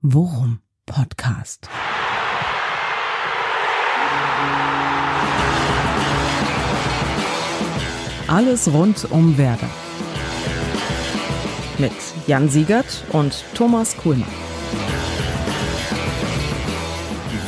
[0.00, 1.68] Worum Podcast.
[8.28, 9.68] Alles rund um Werder.
[11.78, 11.90] Mit
[12.28, 14.28] Jan Siegert und Thomas Kuhlmann.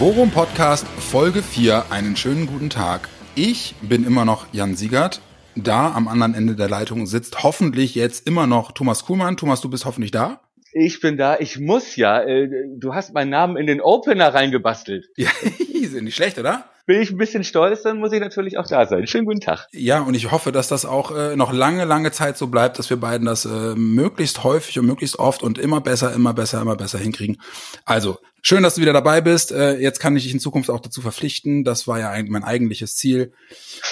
[0.01, 1.93] Worum Podcast Folge 4.
[1.93, 3.09] Einen schönen guten Tag.
[3.37, 5.21] Ich bin immer noch Jan Siegert.
[5.55, 9.37] Da am anderen Ende der Leitung sitzt hoffentlich jetzt immer noch Thomas Kuhlmann.
[9.37, 10.41] Thomas, du bist hoffentlich da.
[10.73, 12.23] Ich bin da, ich muss ja.
[12.23, 15.09] Äh, du hast meinen Namen in den Opener reingebastelt.
[15.17, 15.31] Ja,
[15.91, 16.65] sind nicht schlecht, oder?
[16.87, 19.07] Bin ich ein bisschen stolz, dann muss ich natürlich auch da sein.
[19.07, 19.69] Schönen guten Tag.
[19.73, 22.91] Ja, und ich hoffe, dass das auch äh, noch lange, lange Zeit so bleibt, dass
[22.91, 26.77] wir beiden das äh, möglichst häufig und möglichst oft und immer besser, immer besser, immer
[26.77, 27.41] besser hinkriegen.
[27.85, 29.53] Also, schön, dass du wieder dabei bist.
[29.53, 31.65] Äh, jetzt kann ich dich in Zukunft auch dazu verpflichten.
[31.65, 33.33] Das war ja mein eigentliches Ziel.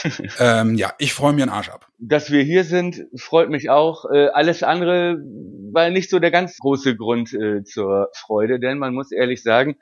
[0.38, 1.88] ähm, ja, ich freue mir einen Arsch ab.
[1.98, 4.04] Dass wir hier sind, freut mich auch.
[4.12, 5.18] Äh, alles andere
[5.72, 9.76] war nicht so der ganz große Grund äh, zur Freude, denn man muss ehrlich sagen,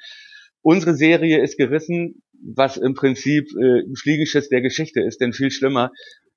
[0.63, 5.51] unsere Serie ist gerissen was im Prinzip äh, ein Fliegenschiss der Geschichte ist, denn viel
[5.51, 5.91] schlimmer,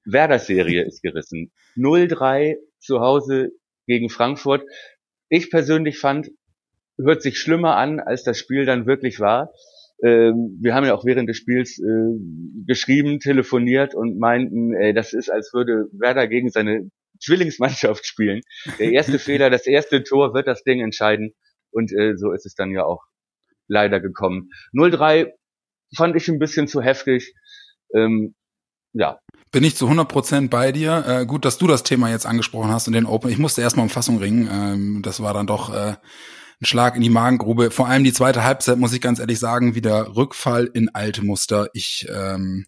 [0.06, 1.52] Werders Serie ist gerissen.
[1.76, 3.52] 0-3 zu Hause
[3.86, 4.64] gegen Frankfurt.
[5.30, 6.32] Ich persönlich fand,
[7.02, 9.52] hört sich schlimmer an, als das Spiel dann wirklich war.
[10.04, 15.14] Ähm, wir haben ja auch während des Spiels äh, geschrieben, telefoniert und meinten, ey, das
[15.14, 16.90] ist, als würde Werder gegen seine
[17.22, 18.42] Zwillingsmannschaft spielen.
[18.80, 21.34] Der erste Fehler, das erste Tor wird das Ding entscheiden.
[21.72, 23.04] Und äh, so ist es dann ja auch
[23.68, 24.50] leider gekommen.
[24.74, 25.32] 0-3
[25.96, 27.34] fand ich ein bisschen zu heftig.
[27.94, 28.36] Ähm,
[28.94, 29.20] ja.
[29.52, 31.04] Bin ich zu 100% bei dir.
[31.08, 33.30] Äh, gut, dass du das Thema jetzt angesprochen hast und den Open.
[33.30, 34.50] Ich musste erstmal um Fassung ringen.
[34.52, 35.96] Ähm, das war dann doch äh,
[36.62, 37.72] ein Schlag in die Magengrube.
[37.72, 41.70] Vor allem die zweite Halbzeit, muss ich ganz ehrlich sagen, wieder Rückfall in alte Muster.
[41.74, 42.66] Ich ähm,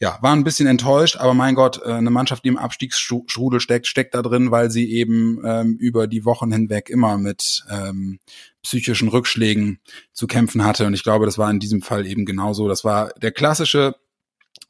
[0.00, 3.86] ja, war ein bisschen enttäuscht, aber mein Gott, äh, eine Mannschaft, die im Abstiegsstrudel steckt,
[3.86, 8.20] steckt da drin, weil sie eben ähm, über die Wochen hinweg immer mit ähm,
[8.62, 9.80] psychischen Rückschlägen
[10.12, 10.86] zu kämpfen hatte.
[10.86, 12.68] Und ich glaube, das war in diesem Fall eben genauso.
[12.68, 13.96] Das war der klassische,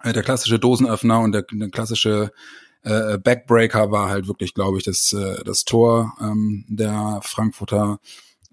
[0.03, 2.33] äh, der klassische Dosenöffner und der, der klassische
[2.83, 8.01] äh, Backbreaker war halt wirklich, glaube ich, das, äh, das Tor ähm, der Frankfurter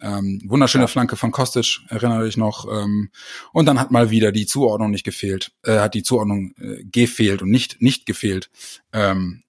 [0.01, 0.87] ähm, wunderschöne ja.
[0.87, 2.67] Flanke von Kostic, erinnere ich noch.
[2.71, 3.09] Ähm,
[3.53, 7.41] und dann hat mal wieder die Zuordnung nicht gefehlt, äh, hat die Zuordnung äh, gefehlt
[7.41, 8.49] und nicht nicht gefehlt.
[8.91, 9.43] Ähm,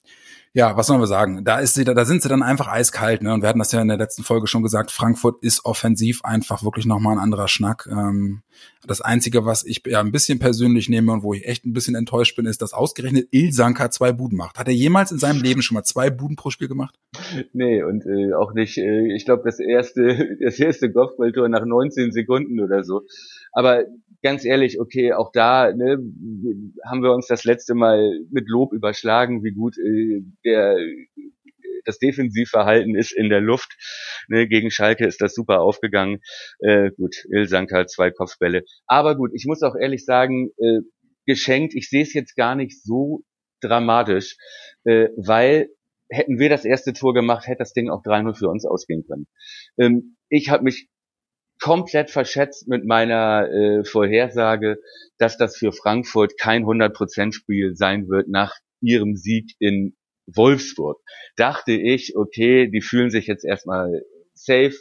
[0.57, 1.45] ja, was sollen wir sagen?
[1.45, 3.35] Da ist sie, da, da sind sie dann einfach eiskalt, ne?
[3.35, 4.91] Und wir hatten das ja in der letzten Folge schon gesagt.
[4.91, 7.87] Frankfurt ist offensiv einfach wirklich nochmal ein anderer Schnack.
[7.93, 8.41] Ähm,
[8.87, 11.95] das einzige, was ich ja ein bisschen persönlich nehme und wo ich echt ein bisschen
[11.95, 14.59] enttäuscht bin, ist, dass ausgerechnet Ilsanka zwei Buden macht.
[14.59, 16.95] Hat er jemals in seinem Leben schon mal zwei Buden pro Spiel gemacht?
[17.53, 22.13] Nee, und äh, auch nicht, äh, ich glaube, das erste, das erste Golfballtor nach 19
[22.13, 23.03] Sekunden oder so.
[23.53, 23.85] Aber
[24.23, 25.99] ganz ehrlich, okay, auch da ne,
[26.85, 30.77] haben wir uns das letzte Mal mit Lob überschlagen, wie gut äh, der
[31.85, 33.77] das Defensivverhalten ist in der Luft.
[34.29, 36.21] Ne, gegen Schalke ist das super aufgegangen.
[36.59, 38.65] Äh, gut, Ilsanker, zwei Kopfbälle.
[38.87, 40.81] Aber gut, ich muss auch ehrlich sagen, äh,
[41.27, 43.23] geschenkt, ich sehe es jetzt gar nicht so
[43.61, 44.37] dramatisch,
[44.85, 45.69] äh, weil
[46.09, 49.27] hätten wir das erste Tor gemacht, hätte das Ding auch 3-0 für uns ausgehen können.
[49.79, 50.89] Ähm, ich habe mich
[51.61, 54.79] komplett verschätzt mit meiner äh, Vorhersage,
[55.19, 59.97] dass das für Frankfurt kein 100% Spiel sein wird nach ihrem Sieg in
[60.27, 61.01] Wolfsburg.
[61.37, 64.03] Dachte ich, okay, die fühlen sich jetzt erstmal
[64.35, 64.75] safe.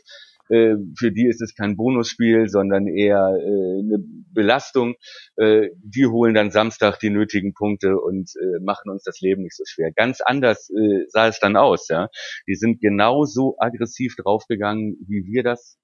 [0.50, 3.98] Äh, für die ist es kein Bonusspiel, sondern eher äh, eine
[4.32, 4.96] Belastung.
[5.38, 9.56] Äh, die holen dann Samstag die nötigen Punkte und äh, machen uns das Leben nicht
[9.56, 9.92] so schwer.
[9.92, 11.88] Ganz anders äh, sah es dann aus.
[11.88, 12.10] Ja,
[12.48, 15.80] die sind genauso aggressiv draufgegangen, wie wir das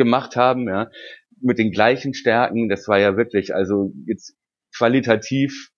[0.00, 0.90] gemacht haben, ja,
[1.40, 2.68] mit den gleichen Stärken.
[2.68, 4.34] Das war ja wirklich, also jetzt
[4.74, 5.70] qualitativ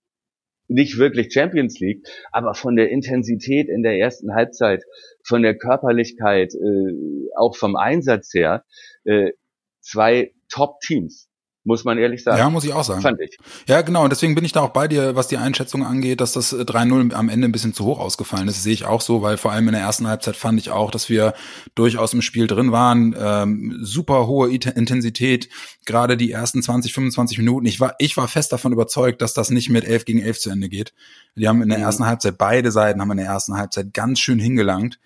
[0.68, 4.84] nicht wirklich Champions League, aber von der Intensität in der ersten Halbzeit,
[5.26, 8.64] von der Körperlichkeit, äh, auch vom Einsatz her,
[9.04, 9.32] äh,
[9.80, 11.28] zwei Top-Teams
[11.64, 12.38] muss man ehrlich sagen.
[12.38, 13.02] Ja, muss ich auch sagen.
[13.02, 13.38] Fand ich.
[13.68, 14.02] Ja, genau.
[14.02, 17.12] Und deswegen bin ich da auch bei dir, was die Einschätzung angeht, dass das 3-0
[17.12, 18.56] äh, am Ende ein bisschen zu hoch ausgefallen ist.
[18.56, 20.90] Das sehe ich auch so, weil vor allem in der ersten Halbzeit fand ich auch,
[20.90, 21.34] dass wir
[21.74, 23.14] durchaus im Spiel drin waren.
[23.18, 25.48] Ähm, super hohe Intensität,
[25.86, 27.66] gerade die ersten 20, 25 Minuten.
[27.66, 30.50] Ich war, ich war fest davon überzeugt, dass das nicht mit 11 gegen 11 zu
[30.50, 30.92] Ende geht.
[31.36, 31.84] Die haben in der mhm.
[31.84, 34.98] ersten Halbzeit, beide Seiten haben in der ersten Halbzeit ganz schön hingelangt.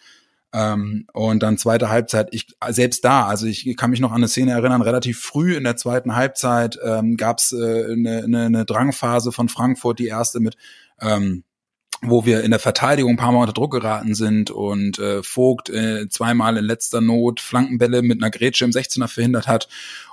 [0.53, 4.29] Ähm, und dann zweite Halbzeit, ich selbst da, also ich kann mich noch an eine
[4.29, 8.65] Szene erinnern, relativ früh in der zweiten Halbzeit ähm, gab es äh, eine, eine, eine
[8.65, 10.57] Drangphase von Frankfurt, die erste mit
[11.01, 11.45] ähm,
[12.03, 15.71] wo wir in der Verteidigung ein paar Mal unter Druck geraten sind und äh, Vogt
[15.71, 19.69] äh, zweimal in letzter Not Flankenbälle mit einer Grätsche im 16er verhindert hat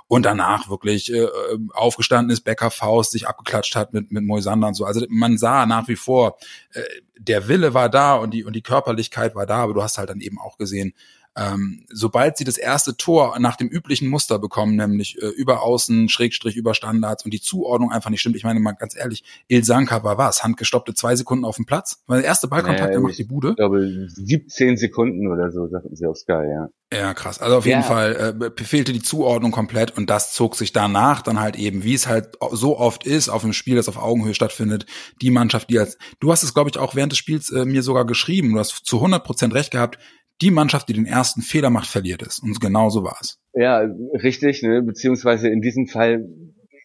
[0.06, 1.26] und danach wirklich äh,
[1.72, 4.84] aufgestanden ist, Becker Faust sich abgeklatscht hat mit, mit Moisander und so.
[4.84, 6.38] Also man sah nach wie vor,
[6.72, 6.82] äh,
[7.18, 10.10] der Wille war da und die, und die Körperlichkeit war da, aber du hast halt
[10.10, 10.94] dann eben auch gesehen,
[11.36, 16.08] ähm, sobald sie das erste Tor nach dem üblichen Muster bekommen, nämlich äh, über Außen,
[16.08, 18.36] Schrägstrich, über Standards und die Zuordnung einfach nicht stimmt.
[18.36, 20.44] Ich meine mal ganz ehrlich, Ilsanka war was?
[20.44, 22.02] Handgestoppte zwei Sekunden auf dem Platz?
[22.06, 23.50] Weil der erste Ballkontakt, naja, der macht die Bude.
[23.50, 26.68] Ich glaube 17 Sekunden oder so, sagten sie auf Sky, ja.
[26.92, 27.40] Ja, krass.
[27.40, 31.40] Also auf jeden Fall äh, fehlte die Zuordnung komplett und das zog sich danach dann
[31.40, 34.86] halt eben, wie es halt so oft ist, auf einem Spiel, das auf Augenhöhe stattfindet,
[35.20, 37.82] die Mannschaft, die als, du hast es glaube ich auch während des Spiels äh, mir
[37.82, 39.98] sogar geschrieben, du hast zu 100 Prozent recht gehabt,
[40.42, 42.38] die Mannschaft, die den ersten Fehler macht, verliert es.
[42.38, 43.38] Und genau so war es.
[43.52, 43.86] Ja,
[44.22, 44.82] richtig, ne?
[44.82, 46.26] beziehungsweise in diesem Fall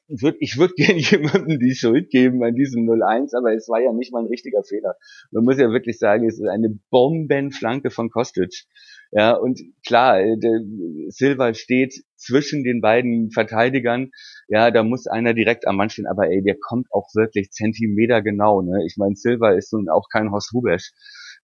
[0.10, 3.94] würd, ich würde gerne jemandem die Schuld geben an diesem 0-1, aber es war ja
[3.94, 4.96] nicht mal ein richtiger Fehler.
[5.32, 8.66] Man muss ja wirklich sagen, es ist eine Bombenflanke von Kostic.
[9.12, 10.62] Ja, und klar, äh, der
[11.08, 14.12] Silva steht zwischen den beiden Verteidigern.
[14.48, 18.22] Ja, da muss einer direkt am Mann stehen, aber ey, der kommt auch wirklich Zentimeter
[18.22, 18.62] genau.
[18.62, 18.84] Ne?
[18.86, 20.92] Ich meine, Silva ist nun auch kein Horst Rubesch.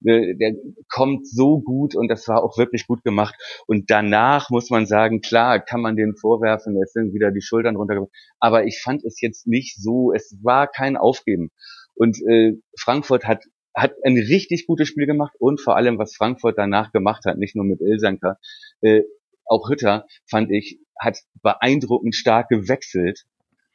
[0.01, 0.53] Ne, der
[0.89, 3.35] kommt so gut und das war auch wirklich gut gemacht.
[3.67, 7.75] Und danach muss man sagen, klar, kann man den vorwerfen, jetzt sind wieder die Schultern
[7.75, 8.11] runtergekommen.
[8.39, 11.51] Aber ich fand es jetzt nicht so, es war kein Aufgeben.
[11.95, 13.43] Und äh, Frankfurt hat
[13.75, 17.57] hat ein richtig gutes Spiel gemacht und vor allem, was Frankfurt danach gemacht hat, nicht
[17.57, 18.39] nur mit Ilsanker,
[18.81, 19.01] äh,
[19.45, 23.25] auch Hütter, fand ich, hat beeindruckend stark gewechselt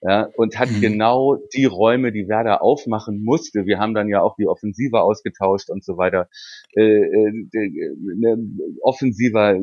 [0.03, 0.81] ja, und hat mhm.
[0.81, 3.67] genau die Räume, die Werder aufmachen musste.
[3.67, 6.29] Wir haben dann ja auch die Offensive ausgetauscht und so weiter.
[6.75, 8.39] Äh, äh, ne,
[8.83, 9.59] offensiver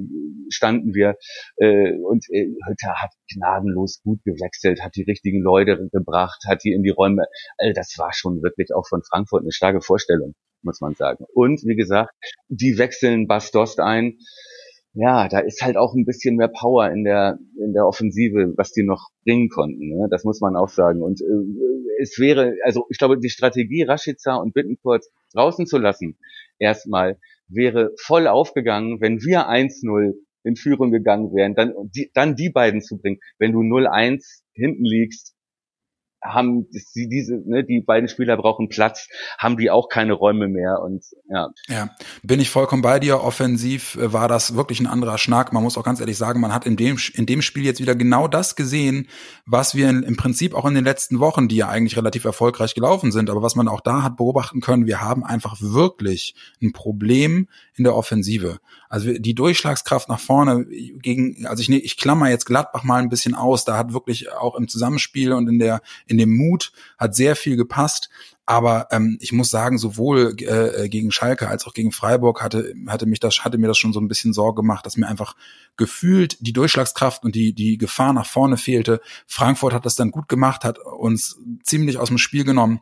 [0.49, 1.15] standen wir
[1.57, 6.71] äh, und äh, Hütter hat gnadenlos gut gewechselt, hat die richtigen Leute gebracht, hat die
[6.71, 7.25] in die Räume.
[7.57, 11.25] Also das war schon wirklich auch von Frankfurt eine starke Vorstellung, muss man sagen.
[11.33, 12.13] Und wie gesagt,
[12.47, 14.19] die wechseln Bastost ein
[14.99, 18.71] ja, da ist halt auch ein bisschen mehr Power in der in der Offensive, was
[18.71, 19.89] die noch bringen konnten.
[19.89, 20.07] Ne?
[20.09, 21.03] Das muss man auch sagen.
[21.03, 26.17] Und äh, es wäre, also ich glaube, die Strategie Rashica und Bittenkurt draußen zu lassen,
[26.57, 30.13] erstmal wäre voll aufgegangen, wenn wir 1-0
[30.43, 33.19] in Führung gegangen wären, dann die, dann die beiden zu bringen.
[33.37, 34.23] Wenn du 0-1
[34.53, 35.35] hinten liegst,
[36.23, 40.81] haben die, diese, ne, die beiden Spieler brauchen Platz, haben die auch keine Räume mehr
[40.81, 41.49] und ja.
[41.67, 41.89] Ja,
[42.23, 43.21] bin ich vollkommen bei dir.
[43.21, 45.53] Offensiv äh, war das wirklich ein anderer Schnack.
[45.53, 47.95] Man muss auch ganz ehrlich sagen, man hat in dem, in dem Spiel jetzt wieder
[47.95, 49.07] genau das gesehen,
[49.45, 52.73] was wir in, im Prinzip auch in den letzten Wochen, die ja eigentlich relativ erfolgreich
[52.73, 56.73] gelaufen sind, aber was man auch da hat beobachten können, wir haben einfach wirklich ein
[56.73, 58.59] Problem in der Offensive.
[58.89, 63.35] Also die Durchschlagskraft nach vorne gegen, also ich, ich klammer jetzt Gladbach mal ein bisschen
[63.35, 67.35] aus, da hat wirklich auch im Zusammenspiel und in der, in dem Mut hat sehr
[67.35, 68.09] viel gepasst.
[68.45, 73.05] Aber ähm, ich muss sagen, sowohl äh, gegen Schalke als auch gegen Freiburg hatte, hatte
[73.05, 75.35] mich das, hatte mir das schon so ein bisschen Sorge gemacht, dass mir einfach
[75.75, 79.01] gefühlt die Durchschlagskraft und die, die Gefahr nach vorne fehlte.
[79.27, 82.79] Frankfurt hat das dann gut gemacht, hat uns ziemlich aus dem Spiel genommen.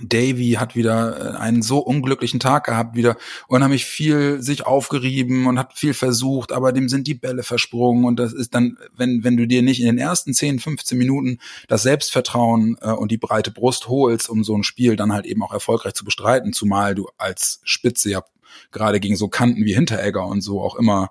[0.00, 3.16] Davy hat wieder äh, einen so unglücklichen Tag gehabt, wieder
[3.46, 8.18] unheimlich viel sich aufgerieben und hat viel versucht, aber dem sind die Bälle versprungen und
[8.18, 11.82] das ist dann, wenn, wenn du dir nicht in den ersten 10, 15 Minuten das
[11.82, 15.52] Selbstvertrauen äh, und die breite Brust holst, um so ein Spiel dann halt eben auch
[15.52, 18.24] erfolgreich zu bestreiten, zumal du als Spitze ja
[18.70, 21.10] gerade gegen so Kanten wie Hinteregger und so auch immer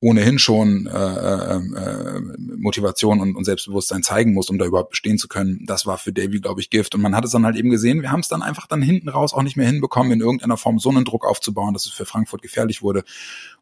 [0.00, 5.16] ohnehin schon äh, äh, äh, Motivation und, und Selbstbewusstsein zeigen muss, um da überhaupt bestehen
[5.16, 5.64] zu können.
[5.66, 6.94] Das war für Davy, glaube ich, Gift.
[6.94, 9.08] Und man hat es dann halt eben gesehen, wir haben es dann einfach dann hinten
[9.08, 12.04] raus auch nicht mehr hinbekommen, in irgendeiner Form so einen Druck aufzubauen, dass es für
[12.04, 13.04] Frankfurt gefährlich wurde.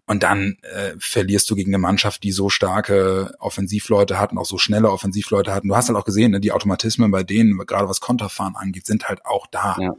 [0.07, 4.45] Und dann äh, verlierst du gegen eine Mannschaft, die so starke Offensivleute hat und auch
[4.45, 5.63] so schnelle Offensivleute hat.
[5.63, 8.87] Und du hast halt auch gesehen, ne, die Automatismen bei denen, gerade was Konterfahren angeht,
[8.87, 9.77] sind halt auch da.
[9.81, 9.95] Ja.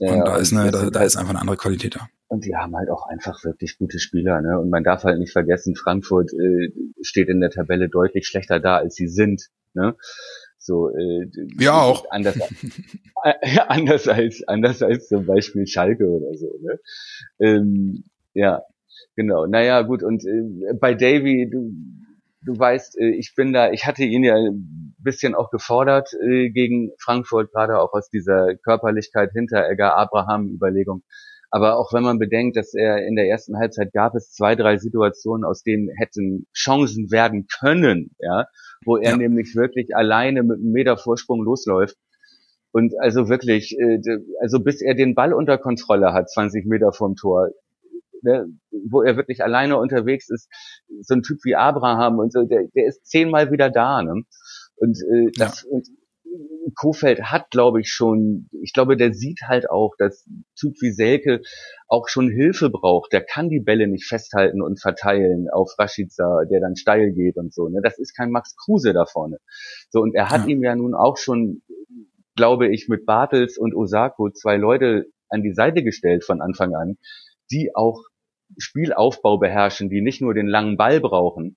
[0.00, 2.08] Ja, und da ist eine, da, da ist einfach eine andere Qualität da.
[2.34, 4.58] Und die haben halt auch einfach wirklich gute Spieler, ne?
[4.58, 8.78] Und man darf halt nicht vergessen, Frankfurt äh, steht in der Tabelle deutlich schlechter da,
[8.78, 9.94] als sie sind, ne?
[10.58, 11.28] So, äh,
[11.60, 12.10] ja auch.
[12.10, 12.36] Anders,
[13.22, 16.80] äh, anders als anders als zum Beispiel Schalke oder so, ne?
[17.38, 18.62] Ähm, ja,
[19.14, 19.46] genau.
[19.46, 20.02] Naja, gut.
[20.02, 21.70] Und äh, bei Davy, du,
[22.42, 26.50] du weißt, äh, ich bin da, ich hatte ihn ja ein bisschen auch gefordert äh,
[26.50, 31.04] gegen Frankfurt, gerade auch aus dieser Körperlichkeit hinter Egger Abraham Überlegung.
[31.54, 34.76] Aber auch wenn man bedenkt, dass er in der ersten Halbzeit gab es zwei, drei
[34.76, 38.46] Situationen, aus denen hätten Chancen werden können, ja,
[38.84, 39.16] wo er ja.
[39.16, 41.96] nämlich wirklich alleine mit einem Meter Vorsprung losläuft.
[42.72, 44.00] Und also wirklich, äh,
[44.40, 47.50] also bis er den Ball unter Kontrolle hat, 20 Meter vom Tor,
[48.22, 48.48] ne,
[48.90, 50.50] wo er wirklich alleine unterwegs ist,
[51.02, 54.02] so ein Typ wie Abraham und so, der, der ist zehnmal wieder da.
[54.02, 54.24] Ne?
[54.74, 55.70] Und, äh, das, ja.
[55.70, 55.86] und
[56.74, 61.40] Kofeld hat, glaube ich, schon, ich glaube, der sieht halt auch, dass Typ wie Selke
[61.88, 63.12] auch schon Hilfe braucht.
[63.12, 67.52] Der kann die Bälle nicht festhalten und verteilen auf Rashica, der dann steil geht und
[67.52, 67.68] so.
[67.68, 67.80] Ne?
[67.82, 69.38] Das ist kein Max Kruse da vorne.
[69.90, 70.48] So, und er hat ja.
[70.48, 71.62] ihm ja nun auch schon,
[72.36, 76.98] glaube ich, mit Bartels und Osako zwei Leute an die Seite gestellt von Anfang an,
[77.50, 78.02] die auch
[78.58, 81.56] Spielaufbau beherrschen, die nicht nur den langen Ball brauchen,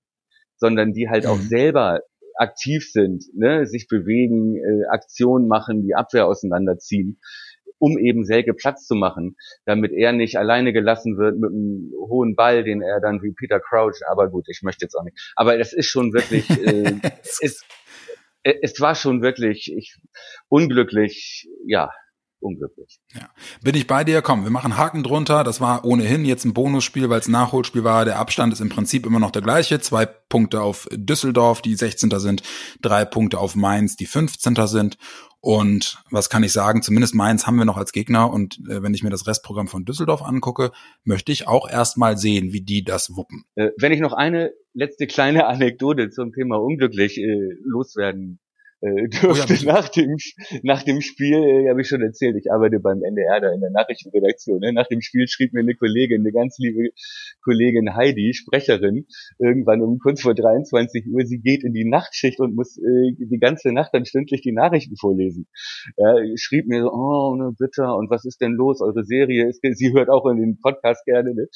[0.57, 1.29] sondern die halt mhm.
[1.29, 2.01] auch selber
[2.37, 7.19] aktiv sind, ne, sich bewegen, äh, Aktionen machen, die Abwehr auseinanderziehen,
[7.79, 12.35] um eben Selke Platz zu machen, damit er nicht alleine gelassen wird mit einem hohen
[12.35, 15.33] Ball, den er dann wie Peter Crouch, aber gut, ich möchte jetzt auch nicht.
[15.35, 17.63] Aber es ist schon wirklich, äh, es,
[18.43, 19.97] es war schon wirklich ich,
[20.47, 21.91] unglücklich, ja,
[22.39, 22.99] unglücklich.
[23.13, 23.29] Ja.
[23.61, 24.21] Bin ich bei dir?
[24.21, 25.43] Komm, wir machen Haken drunter.
[25.43, 28.05] Das war ohnehin jetzt ein Bonusspiel, weil es Nachholspiel war.
[28.05, 29.79] Der Abstand ist im Prinzip immer noch der gleiche.
[29.79, 32.09] Zwei Punkte auf Düsseldorf, die 16.
[32.19, 32.43] sind,
[32.81, 34.55] drei Punkte auf Mainz, die 15.
[34.67, 34.97] sind.
[35.39, 36.81] Und was kann ich sagen?
[36.81, 38.31] Zumindest Mainz haben wir noch als Gegner.
[38.31, 40.71] Und äh, wenn ich mir das Restprogramm von Düsseldorf angucke,
[41.03, 43.45] möchte ich auch erstmal sehen, wie die das wuppen.
[43.55, 48.39] Äh, wenn ich noch eine letzte kleine Anekdote zum Thema unglücklich äh, loswerden
[48.81, 50.17] äh, durfte oh ja, nach dem
[50.63, 53.71] nach dem Spiel, äh, habe ich schon erzählt, ich arbeite beim NDR da in der
[53.71, 54.59] Nachrichtenredaktion.
[54.59, 54.73] Ne?
[54.73, 56.89] Nach dem Spiel schrieb mir eine Kollegin, eine ganz liebe
[57.43, 59.07] Kollegin Heidi, Sprecherin,
[59.39, 63.39] irgendwann um kurz vor 23 Uhr, sie geht in die Nachtschicht und muss äh, die
[63.39, 65.47] ganze Nacht dann stündlich die Nachrichten vorlesen.
[65.97, 68.81] Ja, schrieb mir so, oh, ne, bitte, und was ist denn los?
[68.81, 71.47] Eure Serie ist, sie hört auch in den Podcast gerne, ne?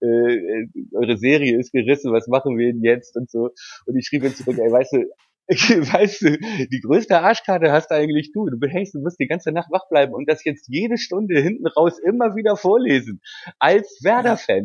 [0.00, 3.50] äh, äh eure Serie ist gerissen, was machen wir denn jetzt und so.
[3.86, 5.04] Und ich schrieb mir zurück, ey, weißt du,
[5.92, 8.46] weißt du, die größte Arschkarte hast eigentlich du.
[8.46, 11.66] Du behängst, du musst die ganze Nacht wach bleiben und das jetzt jede Stunde hinten
[11.66, 13.20] raus immer wieder vorlesen.
[13.58, 14.60] Als Werder-Fan.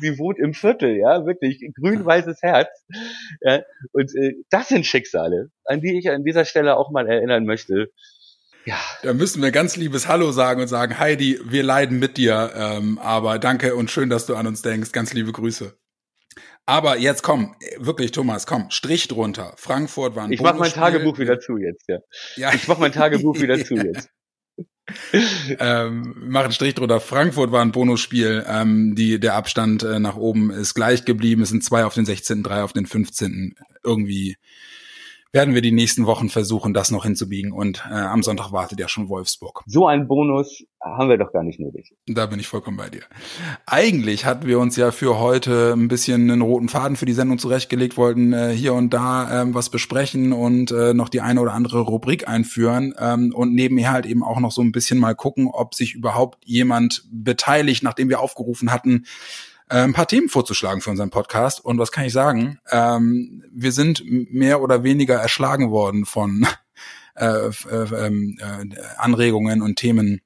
[0.00, 2.68] Sie wohnt im Viertel, ja, wirklich grün-weißes Herz.
[3.40, 3.62] Ja,
[3.92, 7.90] und äh, das sind Schicksale, an die ich an dieser Stelle auch mal erinnern möchte.
[8.66, 8.76] Ja.
[9.02, 12.98] Da müssen wir ganz liebes Hallo sagen und sagen, Heidi, wir leiden mit dir, ähm,
[12.98, 14.92] aber danke und schön, dass du an uns denkst.
[14.92, 15.74] Ganz liebe Grüße.
[16.70, 19.54] Aber jetzt komm, wirklich Thomas, komm, Strich drunter.
[19.56, 21.98] Frankfurt war ein Ich mach mein Tagebuch wieder zu jetzt, ja.
[22.36, 22.54] ja.
[22.54, 24.08] Ich mach mein Tagebuch wieder zu jetzt.
[25.58, 27.00] ähm, machen Strich drunter.
[27.00, 28.44] Frankfurt war ein Bonusspiel.
[28.46, 31.42] Ähm, die, der Abstand äh, nach oben ist gleich geblieben.
[31.42, 33.56] Es sind zwei auf den 16., drei auf den 15.
[33.82, 34.36] Irgendwie
[35.32, 37.52] werden wir die nächsten Wochen versuchen, das noch hinzubiegen.
[37.52, 39.62] Und äh, am Sonntag wartet ja schon Wolfsburg.
[39.66, 41.94] So ein Bonus haben wir doch gar nicht nötig.
[42.06, 43.02] Da bin ich vollkommen bei dir.
[43.66, 47.38] Eigentlich hatten wir uns ja für heute ein bisschen einen roten Faden für die Sendung
[47.38, 51.52] zurechtgelegt, wollten äh, hier und da ähm, was besprechen und äh, noch die eine oder
[51.52, 55.48] andere Rubrik einführen ähm, und nebenher halt eben auch noch so ein bisschen mal gucken,
[55.52, 59.04] ob sich überhaupt jemand beteiligt, nachdem wir aufgerufen hatten,
[59.76, 61.64] ein paar Themen vorzuschlagen für unseren Podcast.
[61.64, 62.58] Und was kann ich sagen?
[62.70, 66.46] Ähm, wir sind mehr oder weniger erschlagen worden von
[67.14, 70.20] äh, äh, ähm, äh, Anregungen und Themen,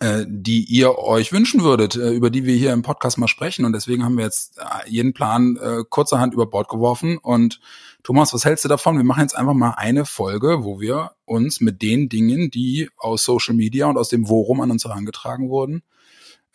[0.00, 3.64] äh, die ihr euch wünschen würdet, äh, über die wir hier im Podcast mal sprechen.
[3.64, 7.18] Und deswegen haben wir jetzt äh, jeden Plan äh, kurzerhand über Bord geworfen.
[7.18, 7.60] Und
[8.02, 8.96] Thomas, was hältst du davon?
[8.96, 13.24] Wir machen jetzt einfach mal eine Folge, wo wir uns mit den Dingen, die aus
[13.24, 15.82] Social Media und aus dem Forum an uns herangetragen wurden,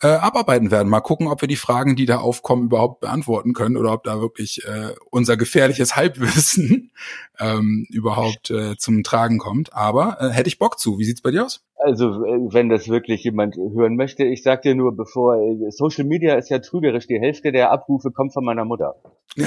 [0.02, 0.88] äh, abarbeiten werden.
[0.88, 4.20] Mal gucken, ob wir die Fragen, die da aufkommen, überhaupt beantworten können oder ob da
[4.20, 6.92] wirklich äh, unser gefährliches Halbwissen
[7.38, 9.72] ähm, überhaupt äh, zum Tragen kommt.
[9.72, 10.98] Aber äh, hätte ich Bock zu.
[10.98, 11.64] Wie sieht's bei dir aus?
[11.76, 16.04] Also, äh, wenn das wirklich jemand hören möchte, ich sag dir nur, bevor äh, Social
[16.04, 18.96] Media ist ja trügerisch, die Hälfte der Abrufe kommt von meiner Mutter.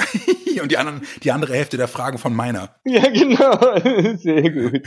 [0.62, 2.76] Und die anderen, die andere Hälfte der Fragen von meiner.
[2.84, 4.16] Ja, genau.
[4.16, 4.82] Sehr gut.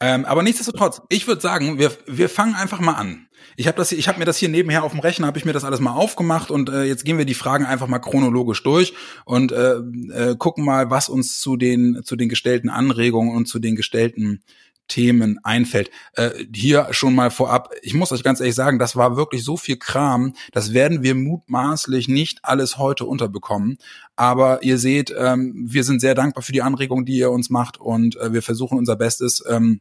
[0.00, 3.28] Ähm, aber nichtsdestotrotz, ich würde sagen, wir, wir fangen einfach mal an.
[3.56, 5.52] Ich habe das, ich habe mir das hier nebenher auf dem Rechner, habe ich mir
[5.52, 8.94] das alles mal aufgemacht und äh, jetzt gehen wir die Fragen einfach mal chronologisch durch
[9.24, 13.58] und äh, äh, gucken mal, was uns zu den zu den gestellten Anregungen und zu
[13.58, 14.42] den gestellten
[14.88, 15.90] Themen einfällt.
[16.14, 19.56] Äh, hier schon mal vorab, ich muss euch ganz ehrlich sagen, das war wirklich so
[19.56, 23.78] viel Kram, das werden wir mutmaßlich nicht alles heute unterbekommen.
[24.16, 27.78] Aber ihr seht, ähm, wir sind sehr dankbar für die Anregungen, die ihr uns macht
[27.78, 29.44] und äh, wir versuchen unser Bestes.
[29.48, 29.80] Ähm,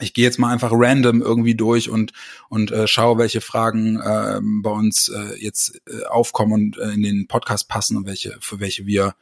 [0.00, 2.12] ich gehe jetzt mal einfach random irgendwie durch und
[2.48, 7.02] und äh, schaue, welche Fragen äh, bei uns äh, jetzt äh, aufkommen und äh, in
[7.02, 9.14] den Podcast passen und welche für welche wir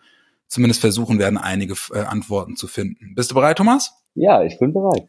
[0.48, 3.14] zumindest versuchen werden, einige äh, Antworten zu finden.
[3.14, 3.92] Bist du bereit, Thomas?
[4.14, 5.06] Ja, ich bin bereit.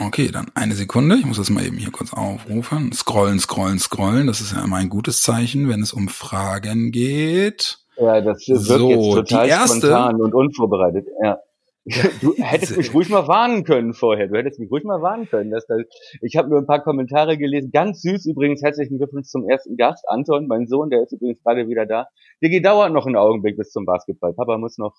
[0.00, 1.16] Okay, dann eine Sekunde.
[1.16, 2.92] Ich muss das mal eben hier kurz aufrufen.
[2.92, 4.28] Scrollen, scrollen, scrollen.
[4.28, 7.78] Das ist ja immer ein gutes Zeichen, wenn es um Fragen geht.
[7.96, 11.08] Ja, das wird so, jetzt total erste, spontan und unvorbereitet.
[11.22, 11.38] Ja.
[12.20, 14.28] Du hättest mich ruhig mal warnen können vorher.
[14.28, 15.50] Du hättest mich ruhig mal warnen können.
[15.50, 15.80] Dass das,
[16.20, 17.70] ich habe nur ein paar Kommentare gelesen.
[17.72, 18.62] Ganz süß übrigens.
[18.62, 20.04] Herzlichen Glückwunsch zum ersten Gast.
[20.06, 22.06] Anton, mein Sohn, der ist übrigens gerade wieder da.
[22.42, 24.34] Digi dauert noch einen Augenblick bis zum Basketball.
[24.34, 24.94] Papa muss noch.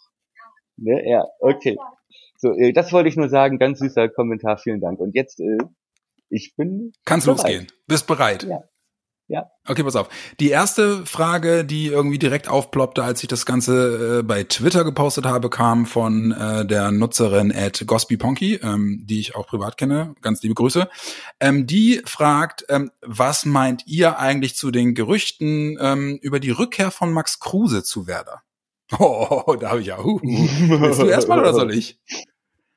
[0.77, 1.07] Ne?
[1.07, 1.77] Ja, okay.
[2.39, 3.59] So, äh, das wollte ich nur sagen.
[3.59, 4.57] Ganz süßer Kommentar.
[4.57, 4.99] Vielen Dank.
[4.99, 5.57] Und jetzt, äh,
[6.29, 6.93] ich bin.
[7.05, 7.37] Kannst bereit.
[7.37, 7.67] losgehen.
[7.87, 8.43] Bist bereit.
[8.43, 8.63] Ja.
[9.31, 9.45] Ja.
[9.67, 10.09] Okay, pass auf.
[10.39, 15.25] Die erste Frage, die irgendwie direkt aufploppte, als ich das Ganze äh, bei Twitter gepostet
[15.25, 20.15] habe, kam von äh, der Nutzerin at Gospyponky, ähm, die ich auch privat kenne.
[20.21, 20.89] Ganz liebe Grüße.
[21.39, 25.77] Ähm, die fragt, ähm, was meint ihr eigentlich zu den Gerüchten
[26.21, 28.41] über die Rückkehr von Max Kruse zu Werder?
[28.99, 29.99] Oh, da habe ich ja.
[29.99, 31.99] Uh, Willst du erstmal oder soll ich?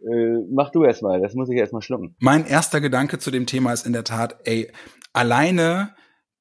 [0.05, 2.17] Äh, mach du erstmal, das muss ich erstmal schlucken.
[2.19, 4.71] Mein erster Gedanke zu dem Thema ist in der Tat, ey,
[5.13, 5.95] alleine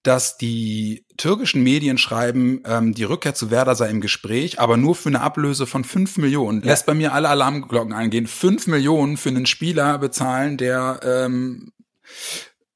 [0.03, 4.95] dass die türkischen Medien schreiben, ähm, die Rückkehr zu Werder sei im Gespräch, aber nur
[4.95, 6.61] für eine Ablöse von fünf Millionen.
[6.61, 6.69] Ja.
[6.69, 8.25] Lässt bei mir alle Alarmglocken eingehen.
[8.25, 11.71] Fünf Millionen für einen Spieler bezahlen, der ähm,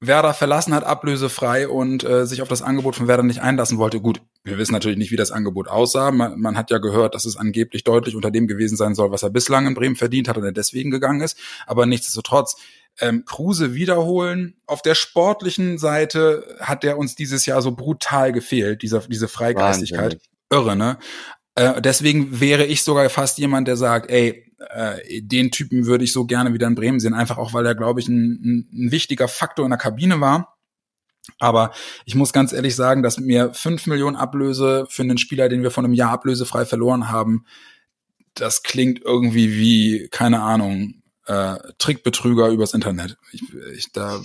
[0.08, 4.00] Werder verlassen hat, ablösefrei und äh, sich auf das Angebot von Werder nicht einlassen wollte.
[4.00, 6.12] Gut, wir wissen natürlich nicht, wie das Angebot aussah.
[6.12, 9.24] Man, man, hat ja gehört, dass es angeblich deutlich unter dem gewesen sein soll, was
[9.24, 11.38] er bislang in Bremen verdient hat und er deswegen gegangen ist.
[11.66, 12.56] Aber nichtsdestotrotz,
[13.00, 14.56] ähm, Kruse wiederholen.
[14.66, 20.14] Auf der sportlichen Seite hat der uns dieses Jahr so brutal gefehlt, dieser, diese Freigeistigkeit.
[20.14, 20.20] Wahnsinn.
[20.52, 20.98] Irre, ne?
[21.56, 26.12] Äh, deswegen wäre ich sogar fast jemand, der sagt, ey, äh, den Typen würde ich
[26.12, 29.28] so gerne wieder in Bremen sehen, einfach auch, weil er, glaube ich, ein, ein, wichtiger
[29.28, 30.58] Faktor in der Kabine war.
[31.40, 31.72] Aber
[32.06, 35.72] ich muss ganz ehrlich sagen, dass mir fünf Millionen Ablöse für einen Spieler, den wir
[35.72, 37.46] von einem Jahr ablösefrei verloren haben,
[38.36, 43.18] das klingt irgendwie wie, keine Ahnung, äh, Trickbetrüger übers Internet.
[43.32, 43.42] Ich,
[43.74, 44.22] ich, da,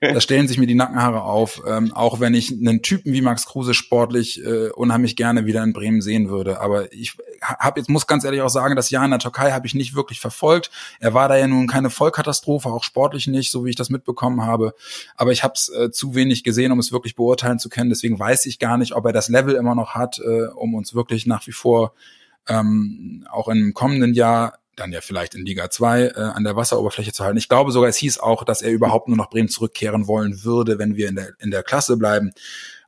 [0.00, 3.44] da stellen sich mir die Nackenhaare auf, ähm, auch wenn ich einen Typen wie Max
[3.44, 6.60] Kruse sportlich äh, unheimlich gerne wieder in Bremen sehen würde.
[6.60, 9.66] Aber ich habe jetzt muss ganz ehrlich auch sagen, das Jahr in der Türkei habe
[9.66, 10.70] ich nicht wirklich verfolgt.
[11.00, 14.42] Er war da ja nun keine Vollkatastrophe, auch sportlich nicht, so wie ich das mitbekommen
[14.42, 14.74] habe.
[15.16, 17.90] Aber ich habe es äh, zu wenig gesehen, um es wirklich beurteilen zu können.
[17.90, 20.94] Deswegen weiß ich gar nicht, ob er das Level immer noch hat, äh, um uns
[20.94, 21.92] wirklich nach wie vor
[22.48, 27.12] ähm, auch im kommenden Jahr dann ja vielleicht in Liga 2 äh, an der Wasseroberfläche
[27.12, 27.38] zu halten.
[27.38, 30.78] Ich glaube sogar, es hieß auch, dass er überhaupt nur nach Bremen zurückkehren wollen würde,
[30.78, 32.32] wenn wir in der, in der Klasse bleiben.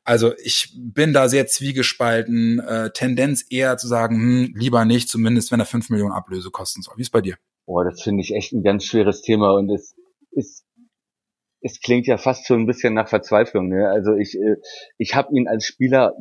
[0.05, 5.53] Also ich bin da sehr zwiegespalten, äh, Tendenz eher zu sagen, hm, lieber nicht, zumindest
[5.53, 6.95] wenn er fünf Millionen Ablöse kosten soll.
[6.97, 7.37] Wie ist bei dir?
[7.67, 9.95] Boah, das finde ich echt ein ganz schweres Thema und es
[10.33, 10.65] ist
[11.63, 13.69] es klingt ja fast schon ein bisschen nach Verzweiflung.
[13.69, 13.89] Ne?
[13.89, 14.57] Also ich, äh,
[14.99, 16.15] ich habe ihn als Spieler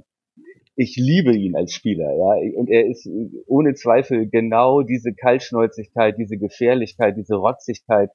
[0.75, 2.57] ich liebe ihn als Spieler, ja.
[2.57, 3.07] Und er ist
[3.45, 8.09] ohne Zweifel genau diese Kaltschnäuzigkeit, diese Gefährlichkeit, diese Rotzigkeit,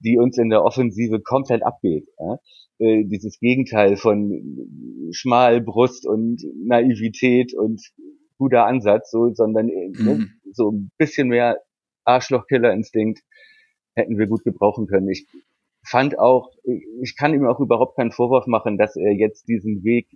[0.00, 2.08] die uns in der Offensive komplett abgeht.
[2.18, 2.38] Ja?
[2.78, 7.82] Äh, dieses Gegenteil von Schmalbrust und Naivität und
[8.38, 10.30] guter Ansatz, so, sondern äh, ne, mhm.
[10.52, 11.60] so ein bisschen mehr
[12.04, 13.20] Arschlochkillerinstinkt
[13.94, 15.08] hätten wir gut gebrauchen können.
[15.08, 15.26] Ich
[15.84, 16.50] fand auch,
[17.02, 20.08] ich kann ihm auch überhaupt keinen Vorwurf machen, dass er jetzt diesen Weg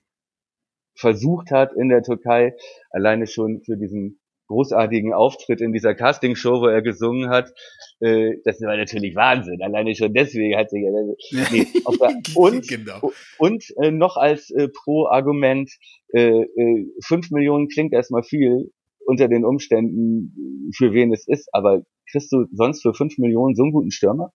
[0.97, 2.55] versucht hat in der Türkei,
[2.91, 7.53] alleine schon für diesen großartigen Auftritt in dieser Castingshow, wo er gesungen hat.
[8.01, 9.63] Äh, das war natürlich Wahnsinn.
[9.63, 11.67] Alleine schon deswegen hat sich er nee,
[12.35, 13.13] und genau.
[13.39, 15.71] und äh, noch als äh, Pro-Argument
[16.13, 18.71] äh, äh, 5 Millionen klingt erstmal viel
[19.05, 23.63] unter den Umständen, für wen es ist, aber kriegst du sonst für 5 Millionen so
[23.63, 24.33] einen guten Stürmer?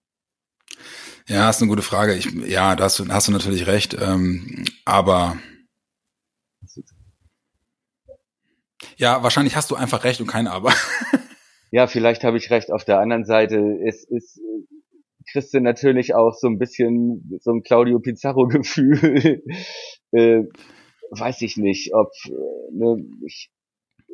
[1.28, 2.16] Ja, ist eine gute Frage.
[2.16, 3.96] Ich, ja, da hast du, hast du natürlich recht.
[4.02, 5.38] Ähm, aber
[8.98, 10.74] Ja, wahrscheinlich hast du einfach recht und kein Aber.
[11.72, 12.72] ja, vielleicht habe ich recht.
[12.72, 14.40] Auf der anderen Seite ist, ist
[15.32, 19.44] kriegst du natürlich auch so ein bisschen so ein Claudio Pizarro-Gefühl.
[20.12, 20.44] äh,
[21.12, 22.32] weiß ich nicht, ob äh,
[22.72, 23.52] ne, ich,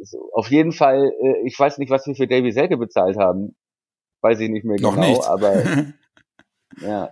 [0.02, 3.56] so, auf jeden Fall, äh, ich weiß nicht, was wir für Davy Selke bezahlt haben.
[4.22, 5.26] Weiß ich nicht mehr Noch genau, nicht.
[5.26, 5.64] aber
[6.82, 7.10] ja.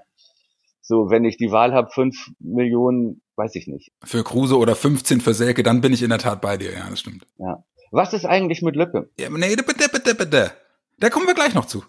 [0.81, 3.91] So, wenn ich die Wahl habe, fünf Millionen weiß ich nicht.
[4.03, 6.89] Für Kruse oder 15 für Selke, dann bin ich in der Tat bei dir, ja,
[6.89, 7.25] das stimmt.
[7.37, 7.63] Ja.
[7.91, 9.09] Was ist eigentlich mit Lücke?
[9.19, 10.51] Ja, nee, bitte, bitte, bitte.
[10.99, 11.83] Da kommen wir gleich noch zu.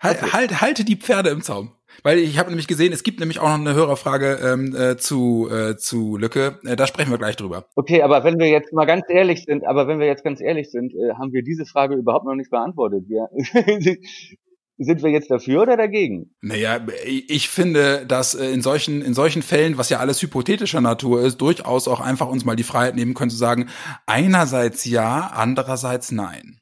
[0.00, 0.32] Halt, okay.
[0.32, 1.72] halt, halte die Pferde im Zaum.
[2.02, 5.48] Weil ich habe nämlich gesehen, es gibt nämlich auch noch eine Hörerfrage ähm, äh, zu,
[5.50, 6.60] äh, zu Lücke.
[6.64, 7.64] Äh, da sprechen wir gleich drüber.
[7.74, 10.70] Okay, aber wenn wir jetzt mal ganz ehrlich sind, aber wenn wir jetzt ganz ehrlich
[10.70, 13.04] sind, äh, haben wir diese Frage überhaupt noch nicht beantwortet.
[13.08, 13.28] Wir,
[14.78, 16.34] sind wir jetzt dafür oder dagegen?
[16.40, 21.22] Naja, ich finde, dass äh, in solchen, in solchen Fällen, was ja alles hypothetischer Natur
[21.22, 23.68] ist, durchaus auch einfach uns mal die Freiheit nehmen können zu sagen,
[24.06, 26.60] einerseits ja, andererseits nein.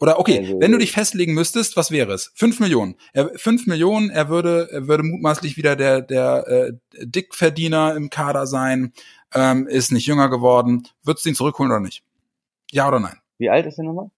[0.00, 2.32] Oder okay, also, wenn du dich festlegen müsstest, was wäre es?
[2.34, 2.96] Fünf Millionen.
[3.12, 6.72] Er, fünf Millionen, er würde, er würde mutmaßlich wieder der, der äh,
[7.04, 8.92] Dickverdiener im Kader sein,
[9.34, 10.88] ähm, ist nicht jünger geworden.
[11.04, 12.02] Würdest du ihn zurückholen oder nicht?
[12.72, 13.18] Ja oder nein?
[13.38, 14.10] Wie alt ist er nochmal?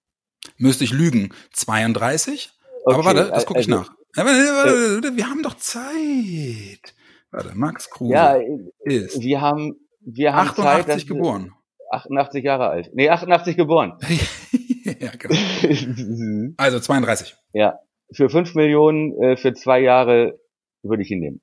[0.56, 1.34] Müsste ich lügen.
[1.52, 2.52] 32?
[2.84, 3.94] Okay, Aber warte, das gucke ich also, nach.
[4.16, 6.94] Ja, warte, warte, wir haben doch Zeit.
[7.30, 8.38] Warte, Max Kruse ja,
[8.84, 9.20] ist.
[9.20, 11.52] Wir haben, wir haben 88 Zeit, geboren.
[11.90, 12.90] 88 Jahre alt.
[12.94, 13.98] Nee, 88 geboren.
[15.00, 15.34] ja, genau.
[16.56, 17.36] also 32.
[17.52, 17.78] Ja.
[18.12, 20.38] Für 5 Millionen äh, für zwei Jahre
[20.82, 21.40] würde ich ihn nehmen.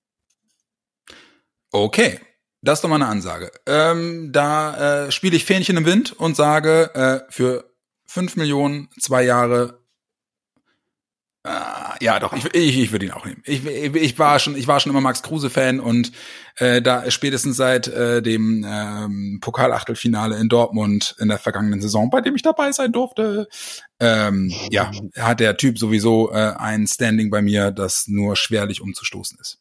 [1.71, 2.19] Okay.
[2.62, 3.52] Das ist doch mal eine Ansage.
[3.65, 7.71] Ähm, da äh, spiele ich Fähnchen im Wind und sage, äh, für
[8.06, 9.88] fünf Millionen, zwei Jahre, äh,
[12.02, 13.41] ja, doch, ich, ich, ich würde ihn auch nehmen.
[13.45, 16.12] Ich, ich, ich war schon, ich war schon immer Max Kruse-Fan und
[16.58, 22.19] äh, da spätestens seit äh, dem ähm, Pokalachtelfinale in Dortmund in der vergangenen Saison, bei
[22.19, 23.47] dem ich dabei sein durfte,
[24.02, 29.38] ähm, ja, hat der Typ sowieso äh, ein Standing bei mir, das nur schwerlich umzustoßen
[29.39, 29.60] ist.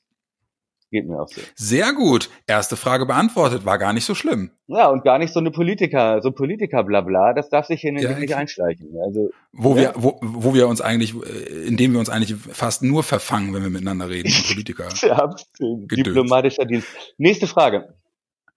[0.90, 1.40] Geht mir auch so.
[1.54, 2.30] Sehr gut.
[2.46, 3.66] Erste Frage beantwortet.
[3.66, 4.50] War gar nicht so schlimm.
[4.68, 8.30] Ja, und gar nicht so eine Politiker, so Politiker-Blabla, das darf sich hier Ja, nicht
[8.30, 8.88] ich- einschleichen.
[9.04, 9.80] Also, Wo ne?
[9.82, 13.62] wir, wo, wo wir uns eigentlich, äh, indem wir uns eigentlich fast nur verfangen, wenn
[13.62, 14.88] wir miteinander reden, Politiker.
[15.02, 16.88] Ja, diplomatischer Dienst.
[17.18, 17.94] Nächste Frage.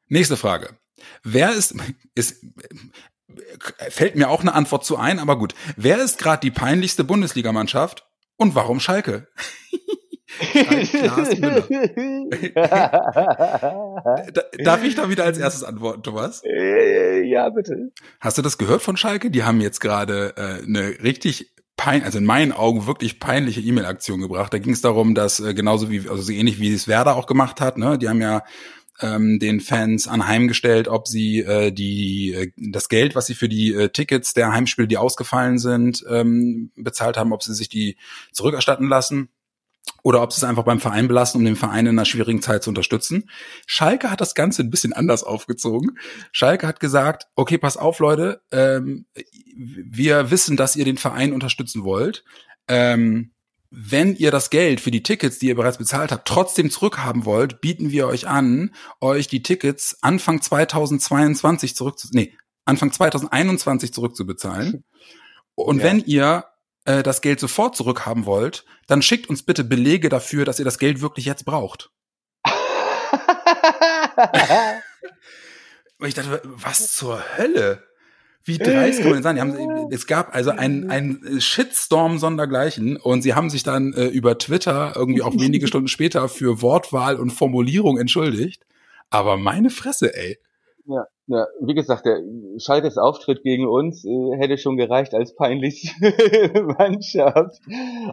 [0.07, 0.69] Nächste Frage.
[1.23, 1.75] Wer ist,
[2.15, 2.45] ist,
[3.89, 5.53] fällt mir auch eine Antwort zu ein, aber gut.
[5.75, 8.05] Wer ist gerade die peinlichste Bundesligamannschaft
[8.37, 9.27] und warum Schalke?
[14.63, 16.41] Darf ich da wieder als erstes antworten, Thomas?
[16.43, 17.91] Äh, ja, bitte.
[18.19, 19.31] Hast du das gehört von Schalke?
[19.31, 24.21] Die haben jetzt gerade äh, eine richtig pein, also in meinen Augen wirklich peinliche E-Mail-Aktion
[24.21, 24.53] gebracht.
[24.53, 27.27] Da ging es darum, dass äh, genauso wie, also so ähnlich wie es Werder auch
[27.27, 28.43] gemacht hat, ne, die haben ja
[29.01, 33.73] ähm, den Fans anheimgestellt, ob sie äh, die äh, das Geld, was sie für die
[33.73, 37.97] äh, Tickets der Heimspiele, die ausgefallen sind, ähm, bezahlt haben, ob sie sich die
[38.31, 39.29] zurückerstatten lassen
[40.03, 42.63] oder ob sie es einfach beim Verein belassen, um den Verein in einer schwierigen Zeit
[42.63, 43.29] zu unterstützen.
[43.67, 45.97] Schalke hat das Ganze ein bisschen anders aufgezogen.
[46.31, 49.05] Schalke hat gesagt, okay, pass auf, Leute, ähm,
[49.55, 52.23] wir wissen, dass ihr den Verein unterstützen wollt.
[52.67, 53.31] Ähm,
[53.69, 57.61] wenn ihr das Geld für die Tickets, die ihr bereits bezahlt habt, trotzdem zurückhaben wollt,
[57.61, 62.33] bieten wir euch an, euch die Tickets Anfang 2022 zurück, nee,
[62.65, 64.83] Anfang 2021 zurückzubezahlen.
[65.55, 65.83] Und Ja.
[65.85, 66.45] wenn ihr
[66.85, 70.79] äh, das Geld sofort zurückhaben wollt, dann schickt uns bitte Belege dafür, dass ihr das
[70.79, 71.91] Geld wirklich jetzt braucht.
[75.99, 77.83] Und ich dachte, was zur Hölle?
[78.43, 79.35] Wie dreist kann man denn sein?
[79.35, 84.07] Die haben, es gab also einen, einen Shitstorm sondergleichen und sie haben sich dann äh,
[84.07, 88.65] über Twitter irgendwie auch wenige Stunden später für Wortwahl und Formulierung entschuldigt.
[89.11, 90.39] Aber meine Fresse, ey.
[90.85, 92.19] Ja, ja, wie gesagt, der
[92.57, 95.93] Schalkes Auftritt gegen uns äh, hätte schon gereicht als peinlichste
[96.77, 97.61] Mannschaft.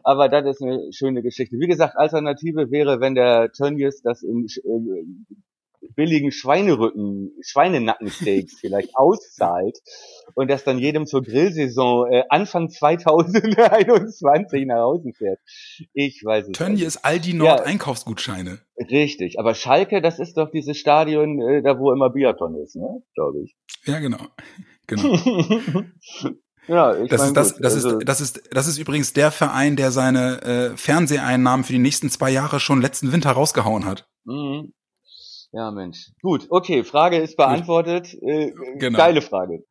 [0.04, 1.56] Aber das ist eine schöne Geschichte.
[1.58, 5.36] Wie gesagt, Alternative wäre, wenn der Tönnies das in äh,
[5.98, 9.78] billigen Schweinerücken, Schweinenackensteaks vielleicht auszahlt
[10.34, 15.40] und das dann jedem zur Grillsaison äh, Anfang 2021 nach Hause fährt.
[15.92, 16.86] Ich weiß es Tönnies nicht.
[16.86, 17.64] ist Aldi Nord Ja.
[17.64, 18.60] Einkaufsgutscheine.
[18.78, 23.02] Richtig, aber Schalke, das ist doch dieses Stadion, äh, da wo immer Biathlon ist, ne?
[23.14, 23.56] Glaube ich.
[23.84, 24.18] Ja, genau.
[24.90, 25.02] Genau.
[26.66, 29.76] ja, ich Das ist das, das also, ist, das ist, das ist übrigens der Verein,
[29.76, 34.08] der seine äh, Fernseheinnahmen für die nächsten zwei Jahre schon letzten Winter rausgehauen hat.
[34.24, 34.72] mhm.
[35.52, 36.10] Ja, Mensch.
[36.22, 38.14] Gut, okay, Frage ist beantwortet.
[38.22, 38.98] Äh, Genau.
[38.98, 39.64] Geile Frage.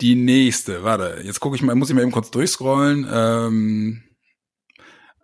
[0.00, 3.06] Die nächste, warte, jetzt gucke ich mal, muss ich mal eben kurz durchscrollen.
[3.10, 4.02] Ähm,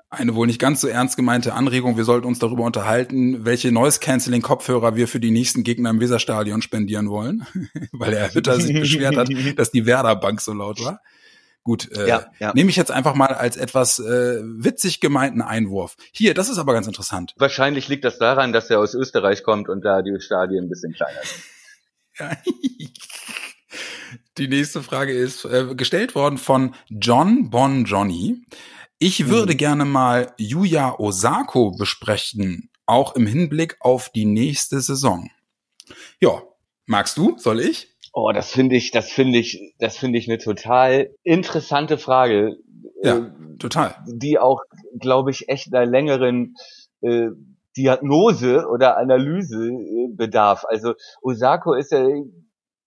[0.09, 4.95] eine wohl nicht ganz so ernst gemeinte Anregung, wir sollten uns darüber unterhalten, welche Noise-Canceling-Kopfhörer
[4.95, 7.47] wir für die nächsten Gegner im Weserstadion spendieren wollen,
[7.93, 11.01] weil der Hütter sich beschwert hat, dass die Werder-Bank so laut war.
[11.65, 12.53] Gut, äh, Ja, ja.
[12.55, 15.97] nehme ich jetzt einfach mal als etwas äh, witzig gemeinten Einwurf.
[16.13, 17.35] Hier, das ist aber ganz interessant.
[17.39, 20.93] Wahrscheinlich liegt das daran, dass er aus Österreich kommt und da die Stadien ein bisschen
[20.93, 21.43] kleiner sind.
[24.39, 28.43] Die nächste Frage ist äh, gestellt worden von John Bon Johnny.
[28.99, 29.59] Ich würde Mhm.
[29.59, 35.31] gerne mal Yuya Osako besprechen, auch im Hinblick auf die nächste Saison.
[36.21, 36.43] Ja,
[36.87, 37.37] magst du?
[37.39, 37.92] Soll ich?
[38.13, 42.57] Oh, das finde ich, das finde ich, das finde ich eine total interessante Frage.
[43.03, 43.19] Ja.
[43.19, 43.95] Äh, Total.
[44.07, 44.61] die auch,
[44.99, 46.55] glaube ich, echt einer längeren
[47.01, 47.29] äh,
[47.77, 50.65] Diagnose oder Analyse äh, bedarf.
[50.69, 52.07] Also Osako ist ja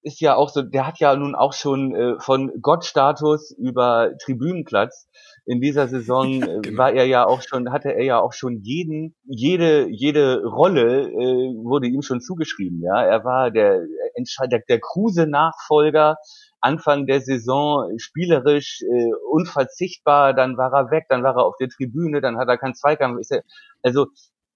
[0.05, 5.07] ist ja auch so, der hat ja nun auch schon äh, von Gottstatus über Tribünenplatz
[5.45, 6.77] in dieser Saison Ja, äh, genau.
[6.77, 11.53] war er ja auch schon, hatte er ja auch schon jeden, jede, jede Rolle äh,
[11.63, 12.81] wurde ihm schon zugeschrieben.
[12.81, 13.81] Ja, er war der
[14.15, 16.17] Entscheid- der, der Kruse-Nachfolger.
[16.61, 21.69] Anfang der Saison spielerisch äh, unverzichtbar, dann war er weg, dann war er auf der
[21.69, 23.19] Tribüne, dann hat er keinen Zweikampf.
[23.83, 24.07] Also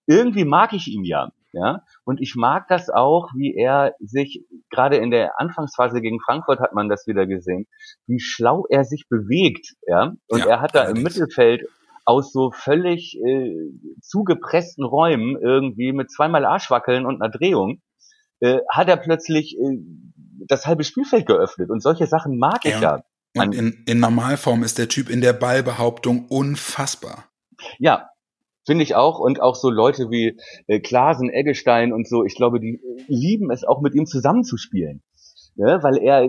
[0.07, 4.97] irgendwie mag ich ihn ja, ja, und ich mag das auch, wie er sich gerade
[4.97, 7.67] in der Anfangsphase gegen Frankfurt hat man das wieder gesehen,
[8.05, 11.01] wie schlau er sich bewegt, ja, und Ja, er hat da im.
[11.01, 11.65] Mittelfeld
[12.05, 13.53] aus so völlig äh,
[14.01, 17.81] zugepressten Räumen irgendwie mit zweimal Arschwackeln und einer Drehung
[18.39, 19.77] äh, hat er plötzlich äh,
[20.47, 23.03] das halbe Spielfeld geöffnet und solche Sachen mag ich Ja.
[23.35, 23.43] ja.
[23.43, 27.25] Und in, in Normalform ist der Typ in der Ballbehauptung unfassbar.
[27.77, 28.09] Ja,
[28.69, 29.17] Finde ich auch.
[29.17, 33.63] Und auch so Leute wie äh, Klasen, Eggestein und so, ich glaube, die lieben es
[33.63, 35.01] auch mit ihm zusammenzuspielen.
[35.55, 35.79] Ne?
[35.81, 36.27] Weil er,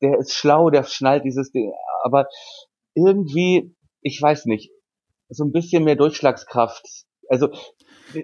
[0.00, 1.72] der ist schlau, der schnallt dieses Ding.
[2.04, 2.28] Aber
[2.94, 4.70] irgendwie, ich weiß nicht,
[5.30, 6.86] so ein bisschen mehr Durchschlagskraft.
[7.28, 7.48] Also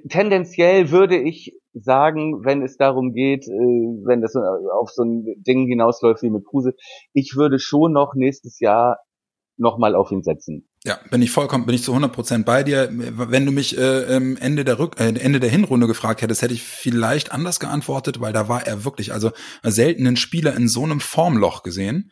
[0.09, 5.67] tendenziell würde ich sagen, wenn es darum geht, äh, wenn das auf so ein Ding
[5.67, 6.75] hinausläuft wie mit Kruse,
[7.15, 9.01] ich würde schon noch nächstes Jahr
[9.57, 10.70] nochmal auf ihn setzen.
[10.83, 12.89] Ja, bin ich vollkommen, bin ich zu 100 Prozent bei dir.
[12.91, 16.63] Wenn du mich äh, Ende der Rück, äh, Ende der Hinrunde gefragt hättest, hätte ich
[16.63, 19.31] vielleicht anders geantwortet, weil da war er wirklich, also
[19.63, 22.11] selten einen Spieler in so einem Formloch gesehen.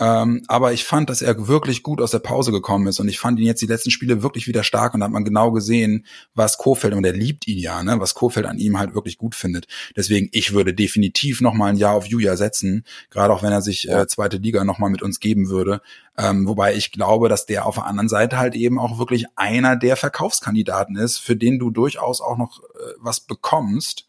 [0.00, 3.18] Ähm, aber ich fand, dass er wirklich gut aus der Pause gekommen ist und ich
[3.18, 6.06] fand ihn jetzt die letzten Spiele wirklich wieder stark und da hat man genau gesehen,
[6.34, 9.34] was Kofeld, und er liebt ihn ja, ne, was Kofeld an ihm halt wirklich gut
[9.34, 9.66] findet.
[9.96, 13.88] Deswegen, ich würde definitiv nochmal ein Jahr auf Julia setzen, gerade auch wenn er sich
[13.88, 15.80] äh, zweite Liga nochmal mit uns geben würde.
[16.16, 19.76] Ähm, wobei ich glaube, dass der auf der anderen Seite halt eben auch wirklich einer
[19.76, 24.06] der Verkaufskandidaten ist, für den du durchaus auch noch äh, was bekommst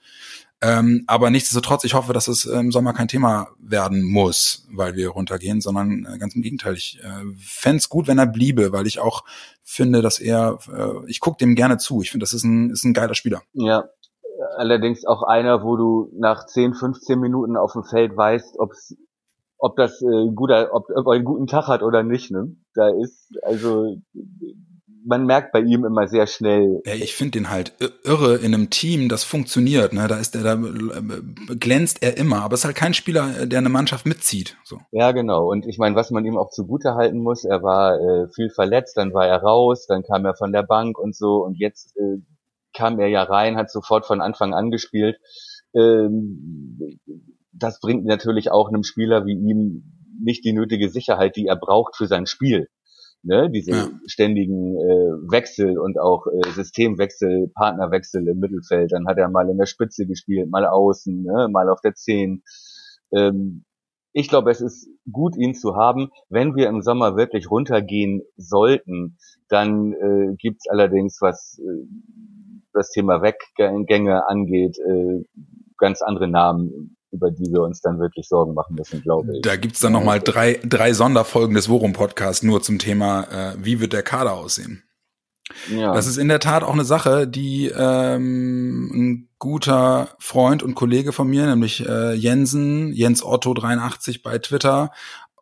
[0.62, 5.10] ähm, aber nichtsdestotrotz, ich hoffe, dass es im Sommer kein Thema werden muss, weil wir
[5.10, 6.74] runtergehen, sondern äh, ganz im Gegenteil.
[6.74, 9.24] Ich äh, fände gut, wenn er bliebe, weil ich auch
[9.64, 12.02] finde, dass er, äh, ich gucke dem gerne zu.
[12.02, 13.42] Ich finde, das ist ein, ist ein geiler Spieler.
[13.54, 13.86] Ja,
[14.58, 18.96] allerdings auch einer, wo du nach 10, 15 Minuten auf dem Feld weißt, ob's,
[19.58, 22.32] ob das äh, guter, ob, ob er einen guten Tag hat oder nicht.
[22.32, 22.56] Ne?
[22.74, 23.96] Da ist also
[25.06, 26.82] man merkt bei ihm immer sehr schnell.
[26.86, 29.94] Ja, ich finde den halt irre in einem Team, das funktioniert.
[29.94, 30.08] Ne?
[30.08, 33.60] Da ist er, da äh, glänzt er immer, aber es ist halt kein Spieler, der
[33.60, 34.58] eine Mannschaft mitzieht.
[34.64, 34.80] So.
[34.92, 35.50] Ja, genau.
[35.50, 38.98] Und ich meine, was man ihm auch zugute halten muss, er war äh, viel verletzt,
[38.98, 42.22] dann war er raus, dann kam er von der Bank und so und jetzt äh,
[42.74, 45.18] kam er ja rein, hat sofort von Anfang an gespielt.
[45.76, 47.00] Ähm,
[47.52, 51.96] das bringt natürlich auch einem Spieler wie ihm nicht die nötige Sicherheit, die er braucht
[51.96, 52.68] für sein Spiel
[53.24, 53.90] ne, diese ja.
[54.06, 58.92] ständigen äh, Wechsel und auch äh, Systemwechsel, Partnerwechsel im Mittelfeld.
[58.92, 62.44] Dann hat er mal in der Spitze gespielt, mal außen, ne, mal auf der Zehn.
[63.12, 63.66] Ähm,
[64.12, 66.10] ich glaube, es ist gut, ihn zu haben.
[66.30, 69.18] Wenn wir im Sommer wirklich runtergehen sollten,
[69.50, 71.86] dann äh, gibt's allerdings, was äh,
[72.74, 75.24] das Thema Weggänge angeht, äh,
[75.78, 79.42] ganz andere Namen, über die wir uns dann wirklich Sorgen machen müssen, glaube ich.
[79.42, 83.94] Da gibt's dann nochmal drei, drei Sonderfolgen des Worum-Podcasts nur zum Thema, äh, wie wird
[83.94, 84.84] der Kader aussehen.
[85.70, 85.94] Ja.
[85.94, 91.12] Das ist in der Tat auch eine Sache, die ähm, ein guter Freund und Kollege
[91.12, 94.92] von mir, nämlich äh, Jensen, Jens Otto 83 bei Twitter,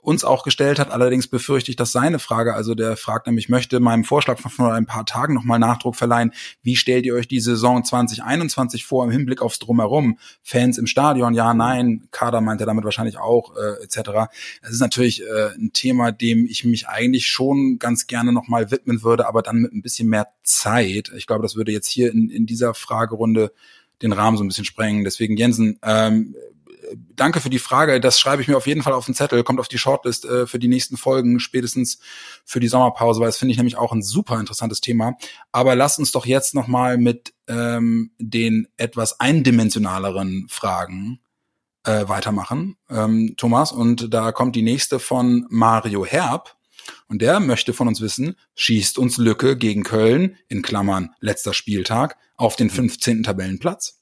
[0.08, 0.90] uns auch gestellt hat.
[0.90, 4.74] Allerdings befürchte ich, dass seine Frage, also der fragt nämlich, möchte meinem Vorschlag von vor
[4.74, 6.32] ein paar Tagen nochmal Nachdruck verleihen.
[6.64, 10.18] Wie stellt ihr euch die Saison 2021 vor im Hinblick aufs Drumherum?
[10.44, 12.08] Fans im Stadion, ja, nein.
[12.12, 14.32] Kader meint er damit wahrscheinlich auch, äh, etc.
[14.62, 19.04] Es ist natürlich äh, ein Thema, dem ich mich eigentlich schon ganz gerne nochmal widmen
[19.04, 21.12] würde, aber dann mit ein bisschen mehr Zeit.
[21.18, 23.52] Ich glaube, das würde jetzt hier in, in dieser Fragerunde
[24.02, 25.04] den Rahmen so ein bisschen sprengen.
[25.04, 26.34] Deswegen, Jensen, ähm,
[26.96, 28.00] danke für die Frage.
[28.00, 30.48] Das schreibe ich mir auf jeden Fall auf den Zettel, kommt auf die Shortlist äh,
[30.48, 32.00] für die nächsten Folgen, spätestens
[32.46, 35.16] für die Sommerpause, weil das finde ich nämlich auch ein super interessantes Thema.
[35.52, 41.20] Aber lasst uns doch jetzt nochmal mit ähm, den etwas eindimensionaleren Fragen
[41.84, 43.72] äh, weitermachen, ähm, Thomas.
[43.72, 46.56] Und da kommt die nächste von Mario Herb.
[47.10, 52.18] Und der möchte von uns wissen, schießt uns Lücke gegen Köln, in Klammern letzter Spieltag,
[52.36, 53.24] auf den 15.
[53.24, 54.00] Tabellenplatz?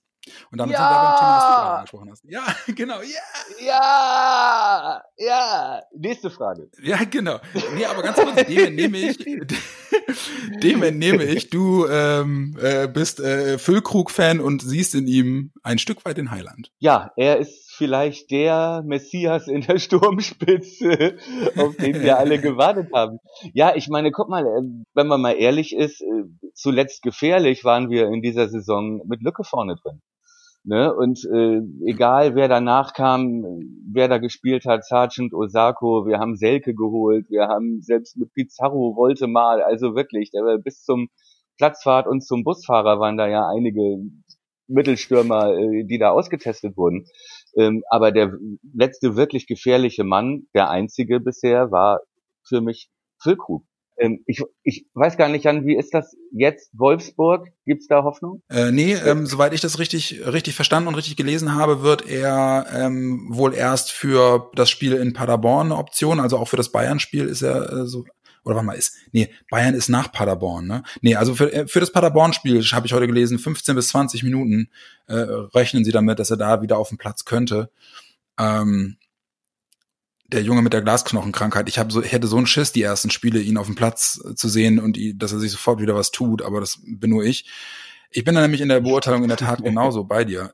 [0.51, 0.79] Und damit ja.
[0.79, 2.23] sind wir beim Thema, das du gerade angesprochen hast.
[2.25, 2.43] Ja,
[2.75, 3.65] genau, ja.
[3.65, 5.81] Ja, ja.
[5.95, 6.69] Nächste Frage.
[6.81, 7.39] Ja, genau.
[7.75, 9.17] Nee, aber ganz kurz, dem entnehme ich,
[10.63, 16.05] dem entnehme ich, du ähm, äh, bist äh, Füllkrug-Fan und siehst in ihm ein Stück
[16.05, 16.71] weit den Heiland.
[16.79, 21.17] Ja, er ist vielleicht der Messias in der Sturmspitze,
[21.57, 23.19] auf den wir alle gewartet haben.
[23.53, 24.61] Ja, ich meine, guck mal, äh,
[24.93, 29.43] wenn man mal ehrlich ist, äh, zuletzt gefährlich waren wir in dieser Saison mit Lücke
[29.43, 30.01] vorne drin.
[30.67, 30.93] Ne?
[30.93, 33.43] Und äh, egal wer danach kam,
[33.91, 38.95] wer da gespielt hat, Sergeant Osako, wir haben Selke geholt, wir haben selbst mit Pizarro
[38.95, 41.09] wollte mal, also wirklich, war bis zum
[41.57, 43.97] Platzfahrt und zum Busfahrer waren da ja einige
[44.67, 47.05] Mittelstürmer, äh, die da ausgetestet wurden.
[47.55, 48.33] Ähm, aber der
[48.73, 51.99] letzte wirklich gefährliche Mann, der einzige bisher, war
[52.47, 52.89] für mich
[53.21, 53.63] Füllkrug.
[53.97, 57.47] Ähm, ich, ich weiß gar nicht, Jan, wie ist das jetzt Wolfsburg?
[57.65, 58.41] Gibt's da Hoffnung?
[58.49, 62.67] Äh, nee, ähm, soweit ich das richtig, richtig verstanden und richtig gelesen habe, wird er
[62.73, 67.25] ähm, wohl erst für das Spiel in Paderborn eine Option, also auch für das Bayern-Spiel
[67.25, 68.05] ist er äh, so
[68.45, 70.83] oder warte mal, ist, nee, Bayern ist nach Paderborn, ne?
[71.01, 74.69] Nee, also für, äh, für das Paderborn-Spiel habe ich heute gelesen, 15 bis 20 Minuten
[75.07, 77.71] äh, rechnen sie damit, dass er da wieder auf dem Platz könnte.
[78.37, 78.97] Ähm,
[80.27, 81.69] der Junge mit der Glasknochenkrankheit.
[81.69, 84.49] Ich habe so, hätte so einen Schiss, die ersten Spiele, ihn auf dem Platz zu
[84.49, 87.45] sehen und dass er sich sofort wieder was tut, aber das bin nur ich.
[88.11, 90.53] Ich bin da nämlich in der Beurteilung in der Tat genauso bei dir.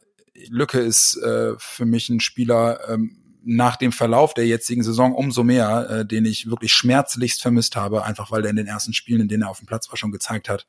[0.50, 5.44] Lücke ist äh, für mich ein Spieler ähm, nach dem Verlauf der jetzigen Saison umso
[5.44, 9.22] mehr, äh, den ich wirklich schmerzlichst vermisst habe, einfach weil er in den ersten Spielen,
[9.22, 10.68] in denen er auf dem Platz war, schon gezeigt hat,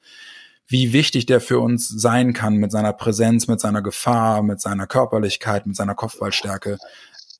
[0.66, 4.86] wie wichtig der für uns sein kann mit seiner Präsenz, mit seiner Gefahr, mit seiner
[4.86, 6.78] Körperlichkeit, mit seiner Kopfballstärke.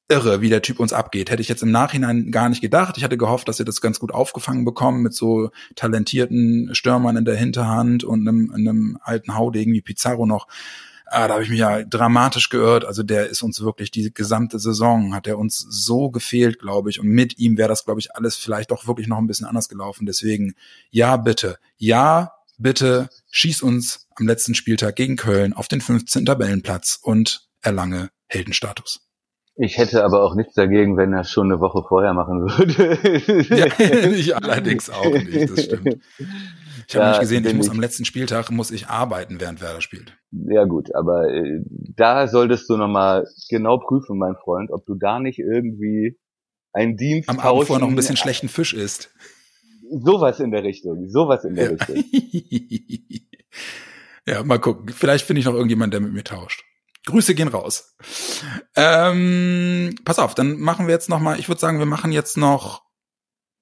[0.09, 1.31] Irre, wie der Typ uns abgeht.
[1.31, 2.97] Hätte ich jetzt im Nachhinein gar nicht gedacht.
[2.97, 7.25] Ich hatte gehofft, dass wir das ganz gut aufgefangen bekommen mit so talentierten Stürmern in
[7.25, 10.49] der Hinterhand und einem, einem alten Haudegen wie Pizarro noch.
[11.07, 12.85] Ah, da habe ich mich ja dramatisch geirrt.
[12.85, 17.01] Also der ist uns wirklich die gesamte Saison, hat er uns so gefehlt, glaube ich.
[17.01, 19.69] Und mit ihm wäre das, glaube ich, alles vielleicht doch wirklich noch ein bisschen anders
[19.69, 20.07] gelaufen.
[20.07, 20.55] Deswegen,
[20.91, 21.59] ja, bitte.
[21.77, 26.27] Ja, bitte schieß uns am letzten Spieltag gegen Köln auf den 15.
[26.27, 29.01] Tabellenplatz und erlange Heldenstatus.
[29.57, 32.99] Ich hätte aber auch nichts dagegen, wenn er schon eine Woche vorher machen würde.
[33.55, 33.67] ja,
[34.11, 35.99] ich allerdings auch nicht, das stimmt.
[36.89, 39.81] Ich habe nicht gesehen, ich muss ich, am letzten Spieltag muss ich arbeiten, während Werder
[39.81, 40.17] spielt.
[40.31, 45.21] Ja gut, aber äh, da solltest du nochmal genau prüfen, mein Freund, ob du da
[45.21, 46.19] nicht irgendwie
[46.73, 49.15] einen Dienst Am Abend vorher noch ein bisschen schlechten Fisch isst.
[49.91, 51.71] Sowas in der Richtung, sowas in der ja.
[51.73, 51.97] Richtung.
[54.27, 54.89] ja, mal gucken.
[54.89, 56.65] Vielleicht finde ich noch irgendjemand, der mit mir tauscht.
[57.07, 57.97] Grüße gehen raus.
[58.77, 61.39] Ähm, pass auf, dann machen wir jetzt noch mal.
[61.39, 62.83] Ich würde sagen, wir machen jetzt noch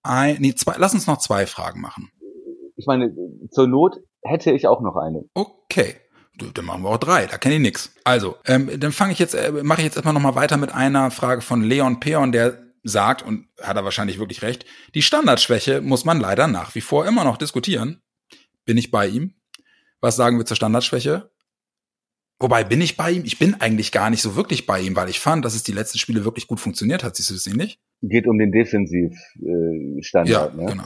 [0.02, 0.74] ein, nee, zwei.
[0.78, 2.10] Lass uns noch zwei Fragen machen.
[2.76, 3.14] Ich meine,
[3.50, 5.24] zur Not hätte ich auch noch eine.
[5.34, 5.96] Okay.
[6.54, 7.94] Dann machen wir auch drei, da kenne ich nix.
[8.04, 10.72] Also, ähm, dann fange ich jetzt, äh, mache ich jetzt erstmal noch mal weiter mit
[10.72, 15.82] einer Frage von Leon Peon, der sagt, und hat er wahrscheinlich wirklich recht, die Standardschwäche
[15.82, 18.00] muss man leider nach wie vor immer noch diskutieren.
[18.64, 19.34] Bin ich bei ihm?
[20.00, 21.30] Was sagen wir zur Standardschwäche?
[22.40, 23.24] Wobei bin ich bei ihm?
[23.26, 25.72] Ich bin eigentlich gar nicht so wirklich bei ihm, weil ich fand, dass es die
[25.72, 27.16] letzten Spiele wirklich gut funktioniert hat.
[27.16, 27.78] Siehst du das ähnlich?
[28.00, 30.24] Geht um den Defensivstandard.
[30.26, 30.72] Äh, ja, ne?
[30.72, 30.84] genau.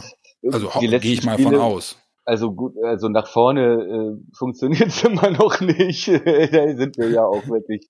[0.53, 1.97] Also gehe ich mal Spiele, von aus.
[2.25, 6.09] Also gut, also nach vorne äh, funktioniert es immer noch nicht.
[6.09, 7.87] da sind wir ja auch wirklich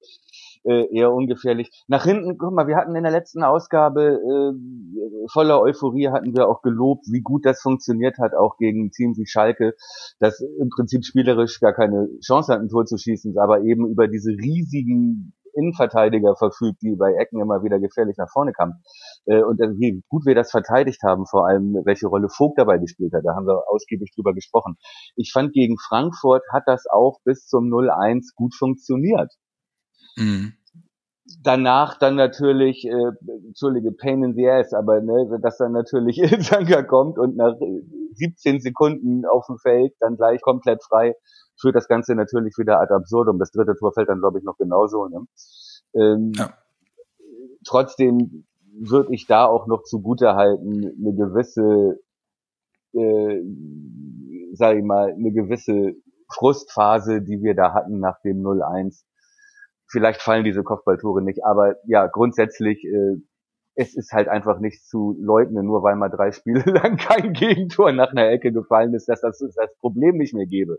[0.65, 1.71] äh, eher ungefährlich.
[1.89, 6.49] Nach hinten, guck mal, wir hatten in der letzten Ausgabe äh, voller Euphorie hatten wir
[6.49, 9.75] auch gelobt, wie gut das funktioniert hat, auch gegen ein Team wie Schalke,
[10.19, 14.09] das im Prinzip spielerisch gar keine Chance hat, ein Tor zu schießen, aber eben über
[14.09, 18.83] diese riesigen Innenverteidiger verfügt, die bei Ecken immer wieder gefährlich nach vorne kamen.
[19.27, 23.13] Äh, und wie gut wir das verteidigt haben, vor allem welche Rolle Vogt dabei gespielt
[23.15, 24.77] hat, da haben wir ausgiebig drüber gesprochen.
[25.17, 29.33] Ich fand, gegen Frankfurt hat das auch bis zum 0-1 gut funktioniert.
[30.17, 30.55] Mhm.
[31.43, 33.13] Danach dann natürlich, äh,
[33.47, 37.55] entschuldige, Pain in the Ass, aber ne, dass dann natürlich Ilzanka kommt und nach
[38.15, 41.15] 17 Sekunden auf dem Feld dann gleich komplett frei,
[41.61, 43.39] führt das Ganze natürlich wieder ad absurdum.
[43.39, 45.07] Das dritte Tor fällt dann, glaube ich, noch genauso.
[45.09, 45.27] Ne?
[45.95, 46.53] Ähm, ja.
[47.67, 48.45] Trotzdem
[48.79, 52.01] würde ich da auch noch zugute halten, eine gewisse,
[52.93, 53.41] äh,
[54.53, 55.95] sag ich mal, eine gewisse
[56.29, 59.05] Frustphase, die wir da hatten nach dem 0-1,
[59.95, 63.17] vielleicht fallen diese Kopfballtore nicht, aber ja, grundsätzlich, äh,
[63.77, 67.93] es ist halt einfach nicht zu leugnen, nur weil mal drei Spiele lang kein Gegentor
[67.93, 70.79] nach einer Ecke gefallen ist, dass das das Problem nicht mehr gäbe.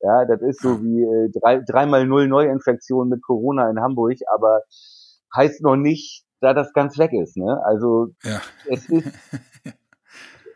[0.00, 4.62] Ja, das ist so wie äh, drei, dreimal null Neuinfektion mit Corona in Hamburg, aber
[5.36, 7.36] heißt noch nicht, da das ganz weg ist.
[7.36, 7.60] Ne?
[7.64, 8.40] Also ja.
[8.68, 9.12] es ist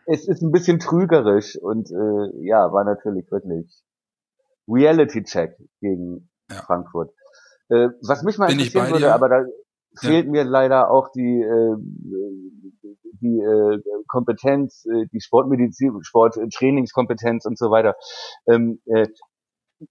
[0.09, 3.85] es ist ein bisschen trügerisch und äh, ja, war natürlich wirklich
[4.66, 6.57] Reality Check gegen ja.
[6.62, 7.12] Frankfurt.
[7.69, 9.45] Äh, was mich mal interessieren würde, aber da
[9.99, 10.31] fehlt ja.
[10.31, 11.77] mir leider auch die äh,
[13.21, 17.95] die äh, Kompetenz, äh, die Sportmedizin, Sporttrainingskompetenz und so weiter.
[18.49, 19.07] Ähm, äh,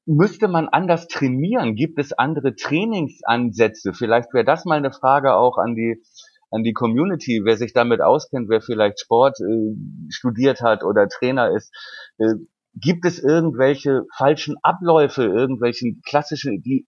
[0.05, 1.75] müsste man anders trainieren?
[1.75, 3.93] Gibt es andere Trainingsansätze?
[3.93, 6.01] Vielleicht wäre das mal eine Frage auch an die
[6.49, 9.75] an die Community, wer sich damit auskennt, wer vielleicht Sport äh,
[10.09, 11.73] studiert hat oder Trainer ist.
[12.19, 12.35] Äh,
[12.73, 16.87] gibt es irgendwelche falschen Abläufe, irgendwelchen klassischen, die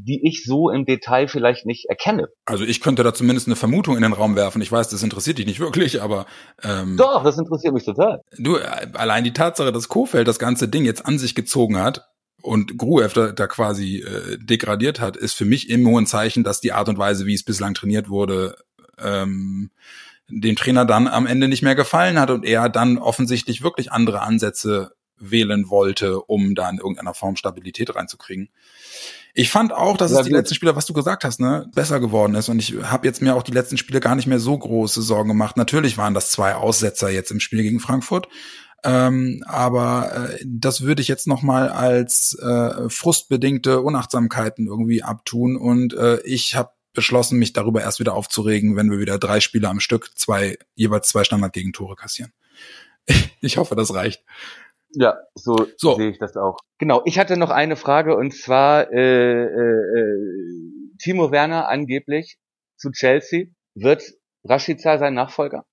[0.00, 2.28] die ich so im Detail vielleicht nicht erkenne.
[2.44, 4.62] Also ich könnte da zumindest eine Vermutung in den Raum werfen.
[4.62, 6.26] Ich weiß, das interessiert dich nicht wirklich, aber
[6.62, 8.20] ähm, doch, das interessiert mich total.
[8.38, 8.56] Du
[8.94, 12.06] allein die Tatsache, dass Kofeld das ganze Ding jetzt an sich gezogen hat
[12.42, 16.60] und Gruev da, da quasi äh, degradiert hat, ist für mich immer ein Zeichen, dass
[16.60, 18.54] die Art und Weise, wie es bislang trainiert wurde,
[18.98, 19.70] ähm,
[20.28, 24.20] dem Trainer dann am Ende nicht mehr gefallen hat und er dann offensichtlich wirklich andere
[24.20, 28.48] Ansätze wählen wollte, um da in irgendeiner Form Stabilität reinzukriegen.
[29.34, 30.38] Ich fand auch, dass ja, es die gut.
[30.38, 32.48] letzten Spiele, was du gesagt hast, ne, besser geworden ist.
[32.48, 35.28] Und ich habe jetzt mir auch die letzten Spiele gar nicht mehr so große Sorgen
[35.28, 35.56] gemacht.
[35.56, 38.28] Natürlich waren das zwei Aussetzer jetzt im Spiel gegen Frankfurt.
[38.84, 45.56] Ähm, aber äh, das würde ich jetzt noch mal als äh, frustbedingte Unachtsamkeiten irgendwie abtun.
[45.56, 49.68] Und äh, ich habe beschlossen, mich darüber erst wieder aufzuregen, wenn wir wieder drei Spiele
[49.68, 52.32] am Stück, zwei, jeweils zwei Standardgegentore kassieren.
[53.40, 54.24] Ich hoffe, das reicht.
[54.92, 56.58] Ja, so, so, sehe ich das auch.
[56.78, 62.38] Genau, ich hatte noch eine Frage und zwar äh, äh, äh, Timo Werner angeblich
[62.76, 63.46] zu Chelsea.
[63.74, 64.02] Wird
[64.44, 65.64] Rashica sein Nachfolger?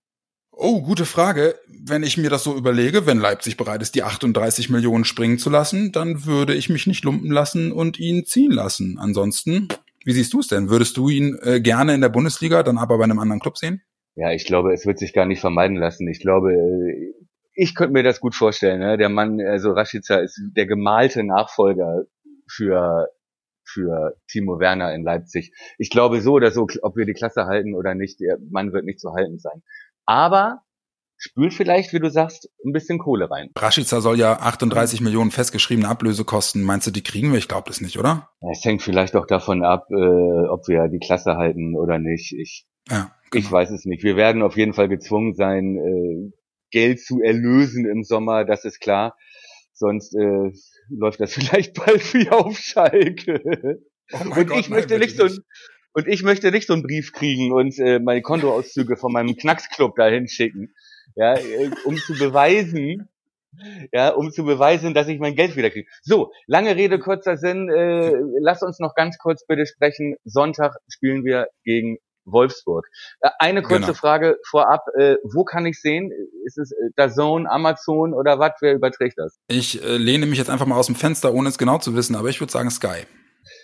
[0.58, 1.56] Oh, gute Frage.
[1.68, 5.50] Wenn ich mir das so überlege, wenn Leipzig bereit ist, die 38 Millionen springen zu
[5.50, 8.98] lassen, dann würde ich mich nicht lumpen lassen und ihn ziehen lassen.
[8.98, 9.68] Ansonsten,
[10.06, 10.70] wie siehst du es denn?
[10.70, 13.82] Würdest du ihn äh, gerne in der Bundesliga, dann aber bei einem anderen Club sehen?
[14.16, 16.08] Ja, ich glaube, es wird sich gar nicht vermeiden lassen.
[16.08, 17.14] Ich glaube, äh,
[17.56, 18.80] ich könnte mir das gut vorstellen.
[18.80, 18.98] Ne?
[18.98, 22.04] Der Mann, also Rashica ist der gemalte Nachfolger
[22.48, 23.08] für
[23.68, 25.52] für Timo Werner in Leipzig.
[25.80, 28.86] Ich glaube so oder so, ob wir die Klasse halten oder nicht, der Mann wird
[28.86, 29.64] nicht zu halten sein
[30.06, 30.62] aber
[31.18, 33.50] spült vielleicht, wie du sagst, ein bisschen Kohle rein.
[33.58, 36.62] Rashica soll ja 38 Millionen festgeschriebene Ablöse kosten.
[36.62, 37.38] Meinst du, die kriegen wir?
[37.38, 38.30] Ich glaube das nicht, oder?
[38.52, 42.34] Es hängt vielleicht auch davon ab, äh, ob wir die Klasse halten oder nicht.
[42.34, 43.46] Ich, ja, genau.
[43.46, 44.04] ich weiß es nicht.
[44.04, 46.32] Wir werden auf jeden Fall gezwungen sein, äh,
[46.76, 49.16] Geld zu erlösen im Sommer, das ist klar.
[49.72, 50.52] Sonst äh,
[50.90, 53.42] läuft das vielleicht bald wie auf Schalke.
[54.12, 55.40] Oh und Gott, ich nein, möchte nicht so ein,
[55.94, 59.96] und ich möchte nicht so einen Brief kriegen und äh, meine Kontoauszüge von meinem Knacksclub
[59.96, 60.74] dahin schicken,
[61.16, 63.08] ja, äh, um zu beweisen,
[63.94, 65.88] ja, um zu beweisen, dass ich mein Geld wieder kriege.
[66.02, 67.70] So, lange Rede, kurzer Sinn.
[67.70, 68.12] Äh,
[68.42, 70.18] lass uns noch ganz kurz bitte sprechen.
[70.26, 72.88] Sonntag spielen wir gegen Wolfsburg.
[73.22, 73.94] Äh, eine kurze genau.
[73.94, 74.86] Frage vorab.
[74.98, 76.12] Äh, wo kann ich sehen?
[76.46, 78.54] Ist es äh, der Zone, Amazon oder was?
[78.62, 79.38] Wer überträgt das?
[79.48, 82.16] Ich äh, lehne mich jetzt einfach mal aus dem Fenster, ohne es genau zu wissen,
[82.16, 83.06] aber ich würde sagen Sky.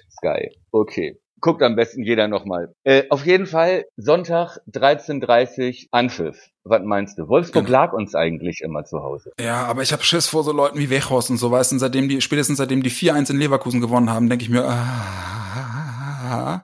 [0.10, 2.74] Sky, okay guckt am besten jeder nochmal.
[2.84, 6.38] Äh, auf jeden Fall Sonntag 13.30 Anpfiff.
[6.64, 7.28] Was meinst du?
[7.28, 7.80] Wolfsburg genau.
[7.80, 9.32] lag uns eigentlich immer zu Hause.
[9.40, 12.08] Ja, aber ich habe Schiss vor so Leuten wie Wechhorst und so, weißt du, seitdem
[12.08, 16.64] die, spätestens seitdem die 4-1 in Leverkusen gewonnen haben, denke ich mir, ah,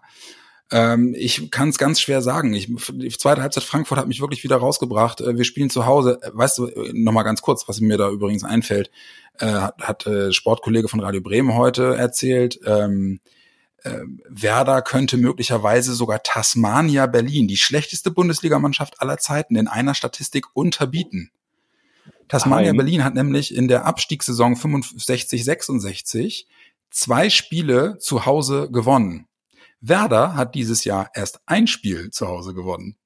[0.71, 2.53] ähm, ich kann es ganz schwer sagen.
[2.53, 5.21] Ich, die zweite Halbzeit Frankfurt hat mich wirklich wieder rausgebracht.
[5.21, 6.19] Äh, wir spielen zu Hause.
[6.21, 8.91] Äh, weißt du, äh, noch mal ganz kurz, was mir da übrigens einfällt,
[9.39, 12.59] äh, hat, hat äh, Sportkollege von Radio Bremen heute erzählt.
[12.65, 13.21] Ähm,
[13.83, 20.47] äh, Werder könnte möglicherweise sogar Tasmania Berlin, die schlechteste Bundesligamannschaft aller Zeiten, in einer Statistik
[20.53, 21.31] unterbieten.
[22.27, 22.77] Tasmania Nein.
[22.77, 26.47] Berlin hat nämlich in der Abstiegssaison 65, 66
[26.89, 29.26] zwei Spiele zu Hause gewonnen.
[29.81, 32.97] Werder hat dieses Jahr erst ein Spiel zu Hause gewonnen.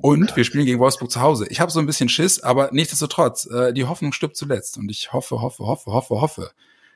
[0.00, 1.46] Und wir spielen gegen Wolfsburg zu Hause.
[1.50, 4.78] Ich habe so ein bisschen Schiss, aber nichtsdestotrotz, äh, die Hoffnung stirbt zuletzt.
[4.78, 6.50] Und ich hoffe, hoffe, hoffe, hoffe, hoffe,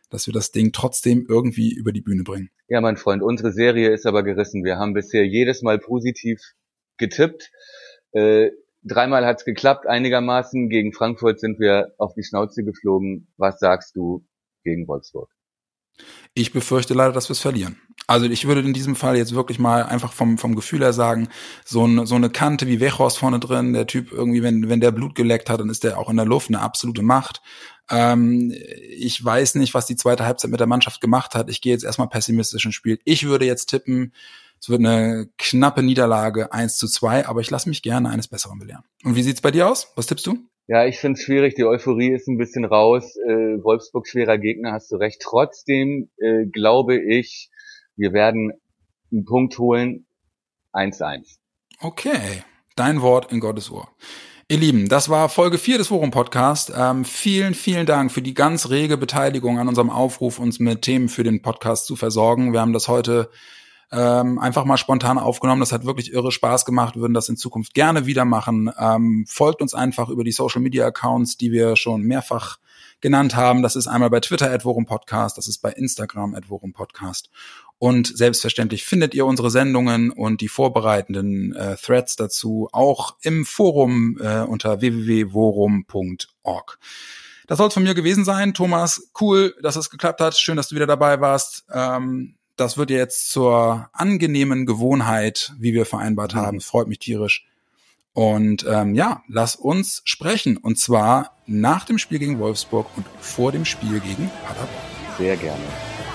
[0.08, 2.50] dass wir das Ding trotzdem irgendwie über die Bühne bringen.
[2.68, 4.64] Ja, mein Freund, unsere Serie ist aber gerissen.
[4.64, 6.40] Wir haben bisher jedes Mal positiv
[6.96, 7.50] getippt.
[8.12, 8.50] Äh,
[8.82, 10.68] dreimal hat's geklappt, einigermaßen.
[10.68, 13.28] Gegen Frankfurt sind wir auf die Schnauze geflogen.
[13.36, 14.24] Was sagst du
[14.64, 15.30] gegen Wolfsburg?
[16.34, 17.80] Ich befürchte leider, dass wir es verlieren.
[18.06, 21.28] Also ich würde in diesem Fall jetzt wirklich mal einfach vom, vom Gefühl her sagen,
[21.64, 24.90] so, ein, so eine Kante wie Wechhorst vorne drin, der Typ irgendwie, wenn, wenn der
[24.90, 27.40] Blut geleckt hat, dann ist der auch in der Luft eine absolute Macht.
[27.88, 28.52] Ähm,
[28.88, 31.50] ich weiß nicht, was die zweite Halbzeit mit der Mannschaft gemacht hat.
[31.50, 32.98] Ich gehe jetzt erstmal pessimistisch ins Spiel.
[33.04, 34.12] Ich würde jetzt tippen,
[34.60, 38.58] es wird eine knappe Niederlage 1 zu 2, aber ich lasse mich gerne eines Besseren
[38.58, 38.84] belehren.
[39.04, 39.92] Und wie sieht's bei dir aus?
[39.96, 40.49] Was tippst du?
[40.70, 41.56] Ja, ich finde es schwierig.
[41.56, 43.16] Die Euphorie ist ein bisschen raus.
[43.26, 45.20] Äh, Wolfsburg schwerer Gegner, hast du recht.
[45.20, 47.50] Trotzdem äh, glaube ich,
[47.96, 48.52] wir werden
[49.10, 50.06] einen Punkt holen.
[50.72, 51.38] 1-1.
[51.80, 52.44] Okay.
[52.76, 53.88] Dein Wort in Gottes Ohr.
[54.48, 56.72] Ihr Lieben, das war Folge 4 des Forum Podcast.
[56.76, 61.08] Ähm, vielen, vielen Dank für die ganz rege Beteiligung an unserem Aufruf, uns mit Themen
[61.08, 62.52] für den Podcast zu versorgen.
[62.52, 63.28] Wir haben das heute
[63.92, 65.60] ähm, einfach mal spontan aufgenommen.
[65.60, 66.96] Das hat wirklich irre Spaß gemacht.
[66.96, 68.70] Würden das in Zukunft gerne wieder machen.
[68.78, 72.58] Ähm, folgt uns einfach über die Social Media Accounts, die wir schon mehrfach
[73.00, 73.62] genannt haben.
[73.62, 77.30] Das ist einmal bei Twitter at Worum Podcast, das ist bei Instagram at Worum Podcast.
[77.78, 84.18] Und selbstverständlich findet ihr unsere Sendungen und die vorbereitenden äh, Threads dazu auch im Forum
[84.20, 86.78] äh, unter www.worum.org.
[87.46, 88.54] Das soll es von mir gewesen sein.
[88.54, 90.36] Thomas, cool, dass es geklappt hat.
[90.36, 91.64] Schön, dass du wieder dabei warst.
[91.72, 96.58] Ähm, das wird jetzt zur angenehmen Gewohnheit, wie wir vereinbart haben.
[96.58, 97.46] Es freut mich tierisch.
[98.12, 100.56] Und ähm, ja, lass uns sprechen.
[100.56, 104.68] Und zwar nach dem Spiel gegen Wolfsburg und vor dem Spiel gegen Paderborn.
[105.18, 105.62] Sehr gerne.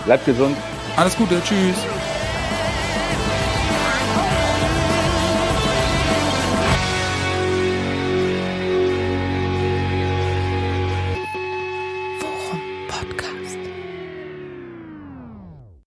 [0.06, 0.58] Bleibt gesund.
[0.98, 1.78] Alles Gute, tschüss.